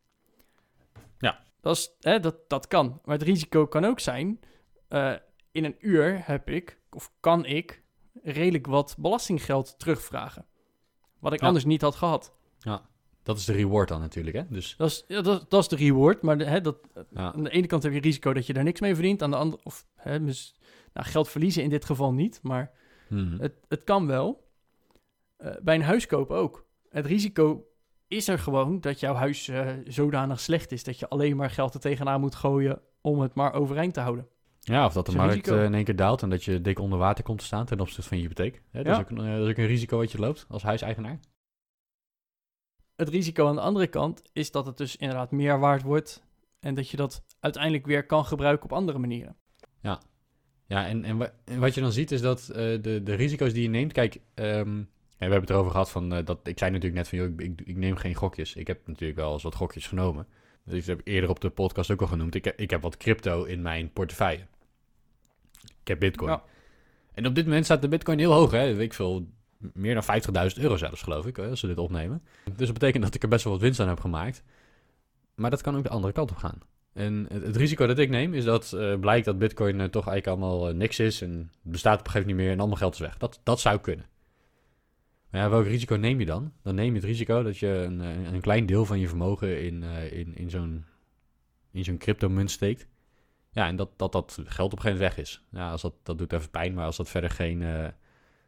Ja. 1.19 1.41
Dat, 1.61 1.77
is, 1.77 1.91
hè, 2.01 2.21
dat, 2.21 2.37
dat 2.49 2.67
kan. 2.67 3.01
Maar 3.05 3.19
het 3.19 3.27
risico 3.27 3.67
kan 3.67 3.85
ook 3.85 4.01
zijn, 4.01 4.41
eh, 4.89 5.13
in 5.53 5.65
een 5.65 5.77
uur 5.79 6.27
heb 6.27 6.51
ik, 6.51 6.79
of 6.97 7.13
kan 7.21 7.45
ik, 7.45 7.83
redelijk 8.23 8.67
wat 8.67 8.95
belastinggeld 8.99 9.79
terugvragen. 9.79 10.47
Wat 11.19 11.33
ik 11.33 11.41
Ja. 11.41 11.47
anders 11.47 11.65
niet 11.65 11.81
had 11.81 11.95
gehad. 11.95 12.35
Dat 13.23 13.37
is 13.39 13.45
de 13.45 13.53
reward 13.53 13.89
dan 13.89 14.01
natuurlijk, 14.01 14.37
hè? 14.37 14.43
Dus 14.49 14.77
Dat 14.77 14.89
is, 14.91 15.05
ja, 15.09 15.21
dat, 15.23 15.51
dat 15.51 15.61
is 15.63 15.69
de 15.69 15.77
reward, 15.77 16.23
maar 16.23 16.39
de, 16.39 16.45
hè, 16.45 16.61
dat, 16.61 16.77
ja, 17.11 17.33
aan 17.33 17.43
de 17.43 17.51
ene 17.51 17.67
kant 17.67 17.83
heb 17.83 17.93
je 17.93 18.01
risico 18.01 18.33
dat 18.33 18.47
je 18.47 18.53
daar 18.53 18.65
niks 18.65 18.81
mee 18.81 18.95
verdient. 18.95 19.23
Aan 19.23 19.31
de 19.31 19.37
andere, 19.37 19.63
of 19.65 19.87
hè, 19.95 20.19
nou, 20.19 20.35
geld 20.93 21.29
verliezen 21.29 21.63
in 21.63 21.69
dit 21.71 21.85
geval 21.85 22.13
niet, 22.13 22.39
maar 22.43 22.71
Mhm. 23.09 23.39
het, 23.41 23.55
het 23.69 23.85
kan 23.85 24.07
wel. 24.07 24.49
Eh, 25.37 25.55
bij 25.63 25.75
een 25.75 25.83
huiskoop 25.83 26.31
ook. 26.31 26.67
Het 26.89 27.07
risico 27.07 27.65
is 28.09 28.29
er 28.29 28.39
gewoon 28.39 28.81
dat 28.81 29.01
jouw 29.01 29.15
huis 29.15 29.49
eh, 29.49 29.69
zodanig 29.85 30.41
slecht 30.41 30.73
is 30.73 30.85
dat 30.85 30.99
je 30.99 31.09
alleen 31.09 31.37
maar 31.37 31.51
geld 31.51 31.75
er 31.75 31.81
tegenaan 31.81 32.21
moet 32.21 32.35
gooien 32.35 32.81
om 33.01 33.21
het 33.21 33.35
maar 33.35 33.53
overeind 33.53 33.95
te 33.95 34.01
houden. 34.01 34.29
Ja, 34.75 34.85
of 34.87 34.93
dat 34.93 35.07
de 35.07 35.13
markt 35.17 35.35
risico. 35.35 35.57
eh, 35.57 35.65
in 35.65 35.75
één 35.75 35.85
keer 35.85 35.97
daalt 35.97 36.23
en 36.23 36.31
dat 36.31 36.45
je 36.45 36.61
dik 36.61 36.79
onder 36.79 36.99
water 36.99 37.25
komt 37.25 37.39
te 37.39 37.45
staan 37.45 37.67
ten 37.67 37.81
opzichte 37.81 38.03
van 38.09 38.17
je 38.17 38.23
hypotheek. 38.23 38.63
Hè, 38.71 38.83
dat, 38.83 38.87
Ja. 38.87 38.93
is 38.93 38.99
ook, 39.05 39.11
een- 39.11 39.27
eh, 39.27 39.33
dat 39.37 39.45
is 39.45 39.51
ook 39.51 39.57
een 39.57 39.67
risico 39.67 39.97
wat 39.99 40.13
je 40.13 40.19
loopt 40.19 40.47
als 40.49 40.63
huiseigenaar. 40.63 41.19
Het 42.97 43.09
risico 43.09 43.47
aan 43.49 43.55
de 43.55 43.61
andere 43.61 43.87
kant 43.87 44.23
is 44.33 44.51
dat 44.51 44.67
het 44.67 44.77
dus 44.77 44.97
inderdaad 44.97 45.31
meer 45.31 45.59
waard 45.59 45.83
wordt 45.83 46.23
en 46.61 46.75
dat 46.75 46.89
je 46.89 46.97
dat 46.97 47.23
uiteindelijk 47.41 47.87
weer 47.87 48.07
kan 48.07 48.25
gebruiken 48.25 48.65
op 48.65 48.73
andere 48.73 48.99
manieren. 48.99 49.37
Ja, 50.69 50.87
en, 50.87 51.05
en, 51.05 51.33
en 51.45 51.61
wat 51.61 51.75
je 51.75 51.81
dan 51.81 51.93
ziet 51.93 52.11
is 52.13 52.21
dat 52.21 52.49
eh, 52.49 52.55
de, 52.57 53.01
de 53.05 53.15
risico's 53.15 53.53
die 53.53 53.63
je 53.63 53.69
neemt... 53.69 53.93
Kijk, 53.93 54.15
ja, 54.35 54.65
we 54.65 54.87
hebben 55.19 55.41
het 55.41 55.51
erover 55.51 55.71
gehad 55.71 55.91
van... 55.91 56.09
dat, 56.09 56.39
ik 56.43 56.59
zei 56.59 56.71
natuurlijk 56.71 56.95
net 56.97 57.09
van, 57.09 57.19
joh, 57.19 57.29
ik, 57.29 57.41
ik, 57.41 57.61
ik 57.69 57.77
neem 57.77 57.97
geen 57.97 58.15
gokjes. 58.15 58.55
Ik 58.55 58.67
heb 58.67 58.87
natuurlijk 58.87 59.19
wel 59.19 59.33
eens 59.33 59.43
wat 59.43 59.55
gokjes 59.55 59.87
genomen. 59.87 60.27
Ik 60.65 60.85
heb 60.85 61.01
eerder 61.05 61.31
op 61.31 61.41
de 61.41 61.51
podcast 61.51 61.91
ook 61.91 62.01
al 62.01 62.07
genoemd. 62.07 62.35
Ik, 62.35 62.45
heb- 62.45 62.59
ik 62.59 62.71
heb 62.71 62.83
wat 62.83 62.97
crypto 62.97 63.45
in 63.45 63.63
mijn 63.63 63.93
portefeuille. 63.93 64.47
Ik 65.87 65.93
heb 65.93 66.01
bitcoin. 66.01 66.31
Ja. 66.31 66.43
En 67.15 67.27
op 67.27 67.35
dit 67.35 67.45
moment 67.45 67.65
staat 67.65 67.83
de 67.83 67.89
bitcoin 67.89 68.19
heel 68.19 68.33
hoog, 68.33 68.51
hè. 68.51 68.81
Ik 68.81 68.95
veel, 68.95 69.27
meer 69.59 69.95
dan 69.95 70.05
50.000 70.57 70.63
euro 70.63 70.77
zelfs, 70.77 71.03
geloof 71.03 71.27
ik, 71.27 71.37
hè, 71.37 71.49
als 71.49 71.61
ze 71.61 71.67
dit 71.67 71.79
opnemen. 71.79 72.23
Dus 72.45 72.67
dat 72.67 72.79
betekent 72.79 73.05
dat 73.05 73.15
ik 73.15 73.23
er 73.23 73.29
best 73.29 73.45
wel 73.45 73.53
wat 73.53 73.63
winst 73.63 73.81
aan 73.81 73.89
heb 73.89 74.01
gemaakt. 74.01 74.43
Maar 75.35 75.51
dat 75.51 75.63
kan 75.63 75.77
ook 75.77 75.83
de 75.83 75.89
andere 75.89 76.13
kant 76.13 76.31
op 76.31 76.37
gaan. 76.37 76.59
En 76.93 77.27
het, 77.33 77.57
risico 77.57 77.87
dat 77.87 77.99
ik 77.99 78.11
neem 78.11 78.35
is 78.35 78.45
dat 78.45 78.73
eh, 78.73 78.99
blijkt 78.99 79.25
dat 79.25 79.39
Bitcoin 79.39 79.81
eh, 79.81 79.87
toch 79.87 80.09
eigenlijk 80.09 80.27
allemaal 80.27 80.69
eh, 80.69 80.75
niks 80.75 80.99
is 80.99 81.23
en 81.23 81.51
bestaat 81.63 81.99
op 81.99 82.07
een 82.07 82.11
gegeven 82.11 82.29
moment 82.29 82.37
niet 82.37 82.37
meer 82.37 82.51
en 82.51 82.59
allemaal 82.59 82.79
geld 82.79 82.95
is 82.95 83.01
weg. 83.01 83.17
Dat, 83.17 83.41
dat 83.43 83.61
zou 83.61 83.79
kunnen. 83.79 84.07
Maar 85.31 85.41
ja, 85.41 85.51
welk 85.51 85.67
risico 85.67 85.97
neem 85.97 86.19
je 86.19 86.27
dan? 86.27 86.53
Dan 86.63 86.75
neem 86.75 86.89
je 86.89 87.01
het 87.01 87.05
risico 87.05 87.43
dat 87.43 87.59
je 87.59 87.67
een, 87.67 88.01
eh, 88.01 88.33
een 88.33 88.41
klein 88.41 88.67
deel 88.67 88.85
van 88.85 88.99
je 88.99 89.09
vermogen 89.09 89.63
in, 89.63 89.83
eh, 89.83 90.13
in, 90.13 90.37
in 90.37 90.51
zo'n 90.51 90.85
in 91.73 91.85
zo'n 91.85 91.99
cryptomunt 91.99 92.51
steekt. 92.51 92.87
Ja, 93.57 93.67
en 93.67 93.77
dat 93.77 93.89
dat, 93.97 94.13
dat 94.13 94.39
geld 94.45 94.73
op 94.73 94.79
een 94.79 94.85
gegeven 94.85 95.03
moment 95.03 95.17
weg 95.17 95.19
is. 95.25 95.43
Ja, 95.51 95.71
als 95.71 95.83
dat, 95.83 95.93
dat 96.03 96.19
doet 96.19 96.33
even 96.33 96.51
pijn, 96.51 96.75
maar 96.75 96.85
als 96.85 96.97
dat 96.97 97.09
verder 97.09 97.31
geen. 97.31 97.63
eh, 97.63 97.89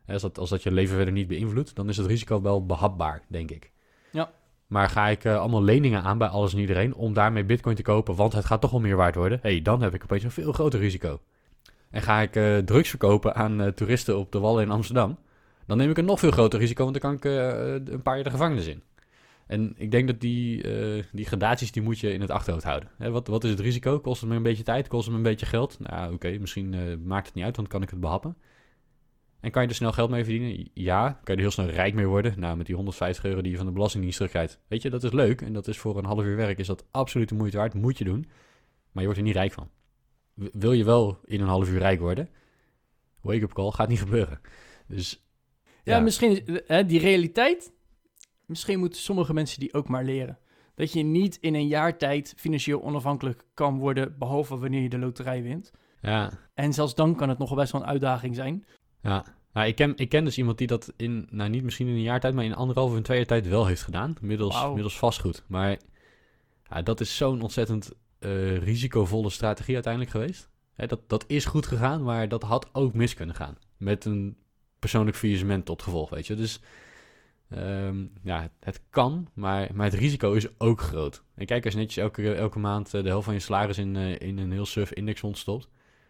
als, 0.07 0.23
dat, 0.23 0.39
als 0.39 0.51
dat 0.51 0.63
je 0.63 0.71
leven 0.71 0.97
verder 0.97 1.15
niet 1.15 1.29
beïnvloedt, 1.29 1.75
dan 1.75 1.89
is 1.89 1.97
het 1.97 2.07
risico 2.07 2.43
wel 2.43 2.67
behapbaar, 2.67 3.23
denk 3.29 3.51
ik. 3.51 3.73
Ja. 4.13 4.31
Maar 4.67 4.89
ga 4.89 5.09
ik 5.09 5.25
eh, 5.25 5.39
allemaal 5.39 5.63
leningen 5.63 6.03
aan 6.03 6.19
bij 6.19 6.29
alles 6.29 6.53
en 6.53 6.59
iedereen 6.59 6.95
om 6.95 7.13
daarmee 7.15 7.45
bitcoin 7.45 7.77
te 7.77 7.83
kopen, 7.83 8.15
want 8.15 8.33
het 8.33 8.45
gaat 8.45 8.61
toch 8.61 8.71
wel 8.71 8.81
meer 8.81 8.97
waard 8.97 9.15
worden? 9.15 9.39
hey, 9.43 9.63
dan 9.63 9.83
heb 9.83 9.95
ik 9.95 10.03
opeens 10.03 10.25
een 10.25 10.31
veel 10.31 10.53
groter 10.53 10.81
risico. 10.81 11.21
En 11.91 12.03
ga 12.03 12.21
ik 12.21 12.37
eh, 12.37 12.59
drugs 12.59 12.89
verkopen 12.89 13.35
aan 13.35 13.73
toeristen 13.75 14.19
op 14.19 14.33
de 14.33 14.39
Wallen 14.39 14.63
in 14.63 14.71
Amsterdam, 14.71 15.19
dan 15.67 15.77
neem 15.77 15.91
ik 15.91 15.99
een 15.99 16.05
nog 16.05 16.19
veel 16.19 16.31
groter 16.31 16.59
risico, 16.59 16.83
want 16.85 17.01
dan 17.01 17.19
kan 17.19 17.33
ik 17.33 17.39
een 17.89 18.03
paar 18.03 18.15
jaar 18.15 18.25
de 18.25 18.31
gevangenis 18.31 18.67
in. 18.67 18.83
En 19.49 19.75
ik 19.77 19.91
denk 19.91 20.07
dat 20.07 20.21
die, 20.21 20.63
eh, 20.63 21.05
die 21.13 21.25
gradaties, 21.27 21.73
die 21.73 21.83
moet 21.83 21.99
je 21.99 22.13
in 22.13 22.21
het 22.21 22.31
achterhoofd 22.31 22.65
houden. 22.65 22.89
Hè, 22.99 23.11
wat, 23.11 23.27
wat 23.29 23.45
is 23.45 23.51
het 23.51 23.61
risico? 23.61 24.01
Kost 24.01 24.21
het 24.21 24.31
me 24.31 24.37
een 24.37 24.43
beetje 24.43 24.63
tijd? 24.63 24.89
Kost 24.89 25.03
het 25.05 25.11
me 25.13 25.17
een 25.17 25.23
beetje 25.31 25.47
geld? 25.47 25.79
Nou, 25.81 26.13
oké, 26.15 26.39
misschien 26.39 26.75
eh, 26.75 26.81
maakt 27.05 27.27
het 27.27 27.35
niet 27.35 27.45
uit, 27.45 27.57
want 27.57 27.69
kan 27.69 27.83
ik 27.83 27.91
het 27.91 28.01
behappen. 28.01 28.37
En 29.41 29.51
kan 29.51 29.63
je 29.63 29.69
er 29.69 29.75
snel 29.75 29.93
geld 29.93 30.11
mee 30.11 30.25
verdienen? 30.25 30.69
Ja. 30.75 31.09
Kan 31.11 31.21
je 31.25 31.33
er 31.33 31.39
heel 31.39 31.51
snel 31.51 31.67
rijk 31.67 31.95
mee 31.95 32.07
worden? 32.07 32.41
Nou, 32.41 32.57
met 32.57 32.67
die 32.67 32.75
150 32.75 33.25
euro 33.25 33.41
die 33.41 33.51
je 33.51 33.57
van 33.57 33.67
de 33.67 33.73
Belastingdienst 33.73 34.17
terugkrijgt. 34.19 34.59
Weet 34.69 34.83
je, 34.83 34.91
dat 34.91 35.05
is 35.05 35.13
leuk. 35.13 35.41
En 35.41 35.53
dat 35.53 35.69
is 35.69 35.79
voor 35.79 35.99
een 35.99 36.05
half 36.05 36.23
uur 36.25 36.37
werk 36.37 36.59
is 36.59 36.67
dat 36.67 36.85
absoluut 36.91 37.29
de 37.29 37.35
moeite 37.35 37.57
waard. 37.57 37.75
Moet 37.75 37.99
je 37.99 38.05
doen. 38.05 38.21
Maar 38.93 39.03
je 39.03 39.05
wordt 39.05 39.19
er 39.19 39.25
niet 39.25 39.35
rijk 39.35 39.53
van. 39.53 39.71
W- 40.35 40.47
Wil 40.53 40.73
je 40.73 40.85
wel 40.85 41.19
in 41.25 41.41
een 41.41 41.47
half 41.47 41.69
uur 41.71 41.79
rijk 41.79 42.01
worden? 42.01 42.29
Wake-up 43.21 43.53
call, 43.53 43.71
gaat 43.71 43.89
niet 43.89 43.99
gebeuren. 43.99 44.41
Dus 44.87 45.23
Ja, 45.85 46.01
misschien 46.01 46.31
is- 46.47 46.61
hè, 46.67 46.87
die 46.87 47.01
realiteit. 47.01 47.73
Misschien 48.49 48.79
moeten 48.79 49.01
sommige 49.01 49.35
mensen 49.35 49.61
die 49.61 49.75
ook 49.75 49.89
maar 49.89 50.05
leren. 50.05 50.39
Dat 50.75 50.93
je 50.93 51.03
niet 51.03 51.39
in 51.41 51.55
een 51.55 51.67
jaar 51.67 51.99
tijd 51.99 52.35
financieel 52.37 52.83
onafhankelijk 52.83 53.45
kan 53.55 53.79
worden, 53.79 54.19
behalve 54.19 54.59
wanneer 54.59 54.83
je 54.83 54.89
de 54.89 54.99
loterij 54.99 55.43
wint. 55.43 55.73
ja, 56.01 56.31
En 56.55 56.73
zelfs 56.73 56.95
dan 56.95 57.15
kan 57.17 57.29
het 57.29 57.39
nog 57.39 57.55
best 57.55 57.73
wel 57.73 57.81
een 57.81 57.87
uitdaging 57.87 58.35
zijn. 58.35 58.65
Ja, 59.03 59.25
nou, 59.53 59.67
ik, 59.67 59.75
ken, 59.77 59.97
ik 59.97 60.09
ken 60.09 60.25
dus 60.25 60.39
iemand 60.39 60.59
die 60.59 60.67
dat 60.67 60.93
in, 60.97 61.27
nou 61.31 61.51
niet 61.51 61.63
misschien 61.63 61.87
in 61.87 61.95
een 61.95 62.03
jaar 62.03 62.21
tijd, 62.21 62.35
maar 62.35 62.45
in 62.45 62.55
anderhalf 62.55 62.91
of 62.91 62.97
in 62.97 63.03
twee 63.03 63.17
jaar 63.17 63.27
tijd 63.27 63.49
wel 63.49 63.67
heeft 63.67 63.83
gedaan. 63.83 64.17
Middels, 64.21 64.67
middels 64.75 64.99
vastgoed. 64.99 65.45
Maar 65.47 65.79
ja, 66.71 66.83
dat 66.83 67.01
is 67.01 67.17
zo'n 67.17 67.43
ontzettend 67.43 67.91
eh, 68.19 68.57
risicovolle 68.57 69.31
strategie 69.31 69.75
uiteindelijk 69.75 70.13
geweest. 70.13 70.49
Hè, 70.73 70.87
dat, 70.87 71.01
dat 71.07 71.25
is 71.27 71.45
goed 71.45 71.67
gegaan, 71.67 72.03
maar 72.03 72.29
dat 72.29 72.43
had 72.43 72.69
ook 72.73 72.95
mis 72.95 73.15
kunnen 73.15 73.35
gaan. 73.35 73.59
Met 73.77 74.05
een 74.05 74.37
persoonlijk 74.79 75.17
faillissement 75.17 75.65
tot 75.65 75.83
gevolg, 75.83 76.11
weet 76.11 76.27
je. 76.27 76.35
Dus 76.35 76.61
ehm, 77.51 78.07
ja, 78.23 78.51
het, 78.61 78.81
kan, 78.91 79.29
maar, 79.35 79.69
maar 79.75 79.87
het 79.87 79.95
risico 79.95 80.33
is 80.33 80.59
ook 80.61 80.81
groot. 80.81 81.25
En 81.35 81.47
kijk, 81.47 81.65
als 81.65 81.75
je 81.75 81.81
netjes 81.81 82.05
elke, 82.05 82.35
elke 82.35 82.59
maand 82.59 82.95
eh, 82.95 83.03
de 83.03 83.09
helft 83.09 83.25
van 83.25 83.35
je 83.35 83.41
salaris 83.41 83.79
in, 83.79 83.97
eh, 83.97 84.19
in 84.19 84.39
een 84.39 84.53
heel 84.53 84.67
suf 84.67 84.93
indexfonds 84.93 85.41
stopt... 85.41 85.69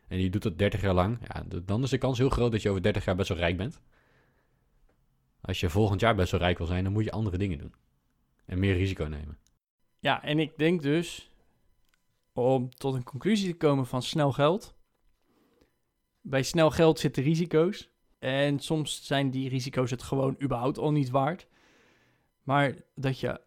en 0.08 0.20
je 0.20 0.30
doet 0.30 0.42
dat 0.42 0.58
30 0.58 0.80
jaar 0.80 0.94
lang... 0.94 1.18
Ja, 1.28 1.60
dan 1.64 1.82
is 1.82 1.90
de 1.90 1.98
kans 1.98 2.18
heel 2.18 2.28
groot 2.28 2.52
dat 2.52 2.62
je 2.62 2.70
over 2.70 2.82
30 2.82 3.04
jaar 3.04 3.16
best 3.16 3.28
wel 3.28 3.38
rijk 3.38 3.56
bent. 3.56 3.80
Als 5.40 5.60
je 5.60 5.70
volgend 5.70 6.00
jaar 6.00 6.14
best 6.14 6.30
wel 6.30 6.40
rijk 6.40 6.58
wil 6.58 6.66
zijn, 6.66 6.84
dan 6.84 6.92
moet 6.92 7.04
je 7.04 7.10
andere 7.10 7.38
dingen 7.38 7.58
doen. 7.58 7.74
En 8.44 8.58
meer 8.58 8.76
risico 8.76 9.04
nemen. 9.04 9.38
Ja, 10.00 10.22
en 10.22 10.38
ik 10.38 10.58
denk 10.58 10.82
dus, 10.82 11.30
om 12.32 12.70
tot 12.70 12.94
een 12.94 13.04
conclusie 13.04 13.50
te 13.50 13.56
komen 13.56 13.86
van 13.86 14.02
snel 14.02 14.32
geld. 14.32 14.74
Bij 16.20 16.42
snel 16.42 16.70
geld 16.70 16.98
zitten 16.98 17.22
risico's. 17.22 17.90
En 18.18 18.58
soms 18.58 19.06
zijn 19.06 19.30
die 19.30 19.48
risico's 19.48 19.90
het 19.90 20.02
gewoon 20.02 20.36
überhaupt 20.42 20.78
al 20.78 20.92
niet 20.92 21.10
waard. 21.10 21.46
Maar 22.42 22.74
dat 22.94 23.20
je 23.20 23.40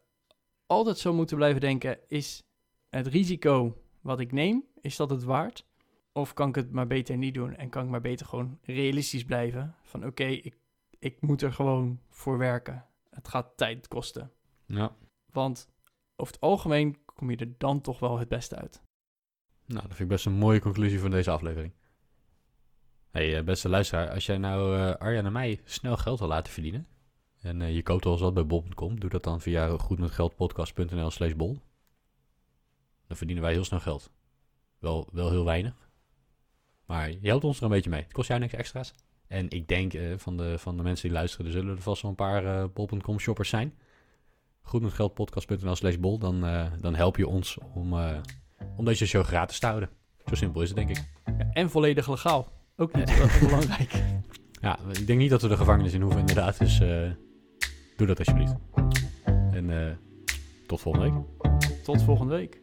altijd 0.66 0.98
zo 0.98 1.14
moet 1.14 1.36
blijven 1.36 1.62
denken, 1.62 2.00
is 2.08 2.44
het 2.90 3.08
risico 3.08 3.82
wat 4.02 4.20
ik 4.20 4.32
neem, 4.32 4.66
is 4.82 4.96
dat 4.96 5.10
het 5.10 5.24
waard? 5.24 5.70
Of 6.14 6.34
kan 6.34 6.50
ik 6.50 6.56
het 6.56 6.72
maar 6.72 6.88
beter 6.88 7.18
niet 7.18 7.34
doen 7.34 7.56
en 7.56 7.70
kan 7.70 7.84
ik 7.84 7.90
maar 7.90 8.02
beter 8.02 8.26
gewoon 8.26 8.60
realistisch 8.62 9.26
blijven? 9.26 9.76
Van 9.82 10.06
oké, 10.06 10.24
ik, 10.24 10.58
ik 11.00 11.22
moet 11.22 11.42
er 11.42 11.54
gewoon 11.54 12.00
voor 12.10 12.38
werken. 12.38 12.86
Het 13.10 13.28
gaat 13.28 13.58
tijd 13.58 13.88
kosten. 13.88 14.32
Ja, 14.66 14.96
Want 15.32 15.68
over 16.16 16.34
het 16.34 16.42
algemeen 16.44 17.06
kom 17.06 17.30
je 17.30 17.38
er 17.38 17.54
dan 17.58 17.82
toch 17.82 18.00
wel 18.00 18.20
het 18.20 18.28
beste 18.28 18.56
uit. 18.56 18.82
nou, 19.66 19.82
dat 19.82 19.90
vind 19.90 20.00
ik 20.00 20.08
best 20.08 20.26
een 20.26 20.34
mooie 20.34 20.60
conclusie 20.60 21.00
van 21.00 21.12
deze 21.12 21.32
aflevering. 21.32 21.74
Hey, 23.12 23.38
eh, 23.38 23.44
beste 23.44 23.70
luisteraar, 23.70 24.10
als 24.10 24.26
jij 24.26 24.38
nou 24.38 24.78
eh 24.78 24.96
Arjan 24.96 25.26
en 25.26 25.32
mij 25.32 25.62
snel 25.64 25.98
geld 25.98 26.20
wil 26.20 26.28
laten 26.28 26.54
verdienen... 26.54 26.88
en 27.42 27.62
eh, 27.62 27.76
je 27.76 27.84
koopt 27.84 28.06
al 28.06 28.12
eens 28.12 28.22
wat 28.22 28.34
bij 28.34 28.46
bol.com, 28.46 29.00
doe 29.00 29.10
dat 29.10 29.24
dan 29.24 29.42
via 29.42 29.78
goedmetgeldpodcast.nl 29.78 31.12
slash 31.12 31.34
bol. 31.34 31.60
Dan 33.08 33.18
verdienen 33.18 33.44
wij 33.44 33.54
heel 33.54 33.64
snel 33.64 33.80
geld. 33.80 34.12
Wel, 34.80 35.08
wel 35.12 35.30
heel 35.30 35.46
weinig. 35.46 35.90
Maar 36.86 37.12
je 37.12 37.28
helpt 37.28 37.44
ons 37.44 37.58
er 37.58 37.64
een 37.64 37.70
beetje 37.70 37.90
mee. 37.90 38.02
Het 38.02 38.14
kost 38.14 38.28
jou 38.28 38.40
niks 38.40 38.54
extra's. 38.54 38.94
En 39.28 39.50
ik 39.50 39.68
denk 39.68 39.94
van, 40.18 40.38
de, 40.38 40.58
van 40.58 40.78
de 40.78 40.84
mensen 40.84 41.08
die 41.08 41.18
luisteren, 41.18 41.46
er 41.46 41.52
zullen 41.52 41.76
er 41.76 41.82
vast 41.82 42.02
wel 42.02 42.12
een 42.12 42.18
paar 42.18 42.72
bol.com 42.72 43.20
shoppers 43.20 43.50
zijn. 43.50 43.78
Goedmetgeldpodcast.nl 44.62 45.76
slash 45.76 45.96
bol. 45.96 46.18
Dan, 46.18 46.42
dan 46.80 46.96
help 46.96 47.18
je 47.18 47.28
ons 47.28 47.58
om, 47.74 47.94
om 48.78 48.86
deze 48.86 49.06
show 49.06 49.24
gratis 49.24 49.60
te 49.60 49.66
houden. 49.66 49.90
Zo 50.26 50.36
simpel 50.36 50.62
is 50.62 50.68
het, 50.68 50.78
denk 50.78 50.90
ik. 50.90 51.04
En 51.54 51.70
volledig 51.70 52.10
legaal. 52.10 52.61
Ook 52.82 52.94
niet 52.94 53.10
uh, 53.10 53.40
belangrijk. 53.40 53.94
Ja, 54.62 54.80
ik 54.92 55.08
denk 55.08 55.20
niet 55.20 55.30
dat 55.30 55.42
we 55.42 55.48
de 55.48 55.58
gevangenis 55.58 55.94
in 55.94 56.02
hoeven, 56.02 56.20
inderdaad. 56.20 56.60
Dus 56.60 56.80
eh, 56.80 57.10
doe 57.98 58.08
dat 58.08 58.18
alsjeblieft. 58.18 58.56
En 59.52 59.70
eh, 59.70 59.94
tot 60.68 60.82
volgende 60.82 61.12
week. 61.12 61.52
Tot 61.84 62.02
volgende 62.02 62.36
week. 62.36 62.61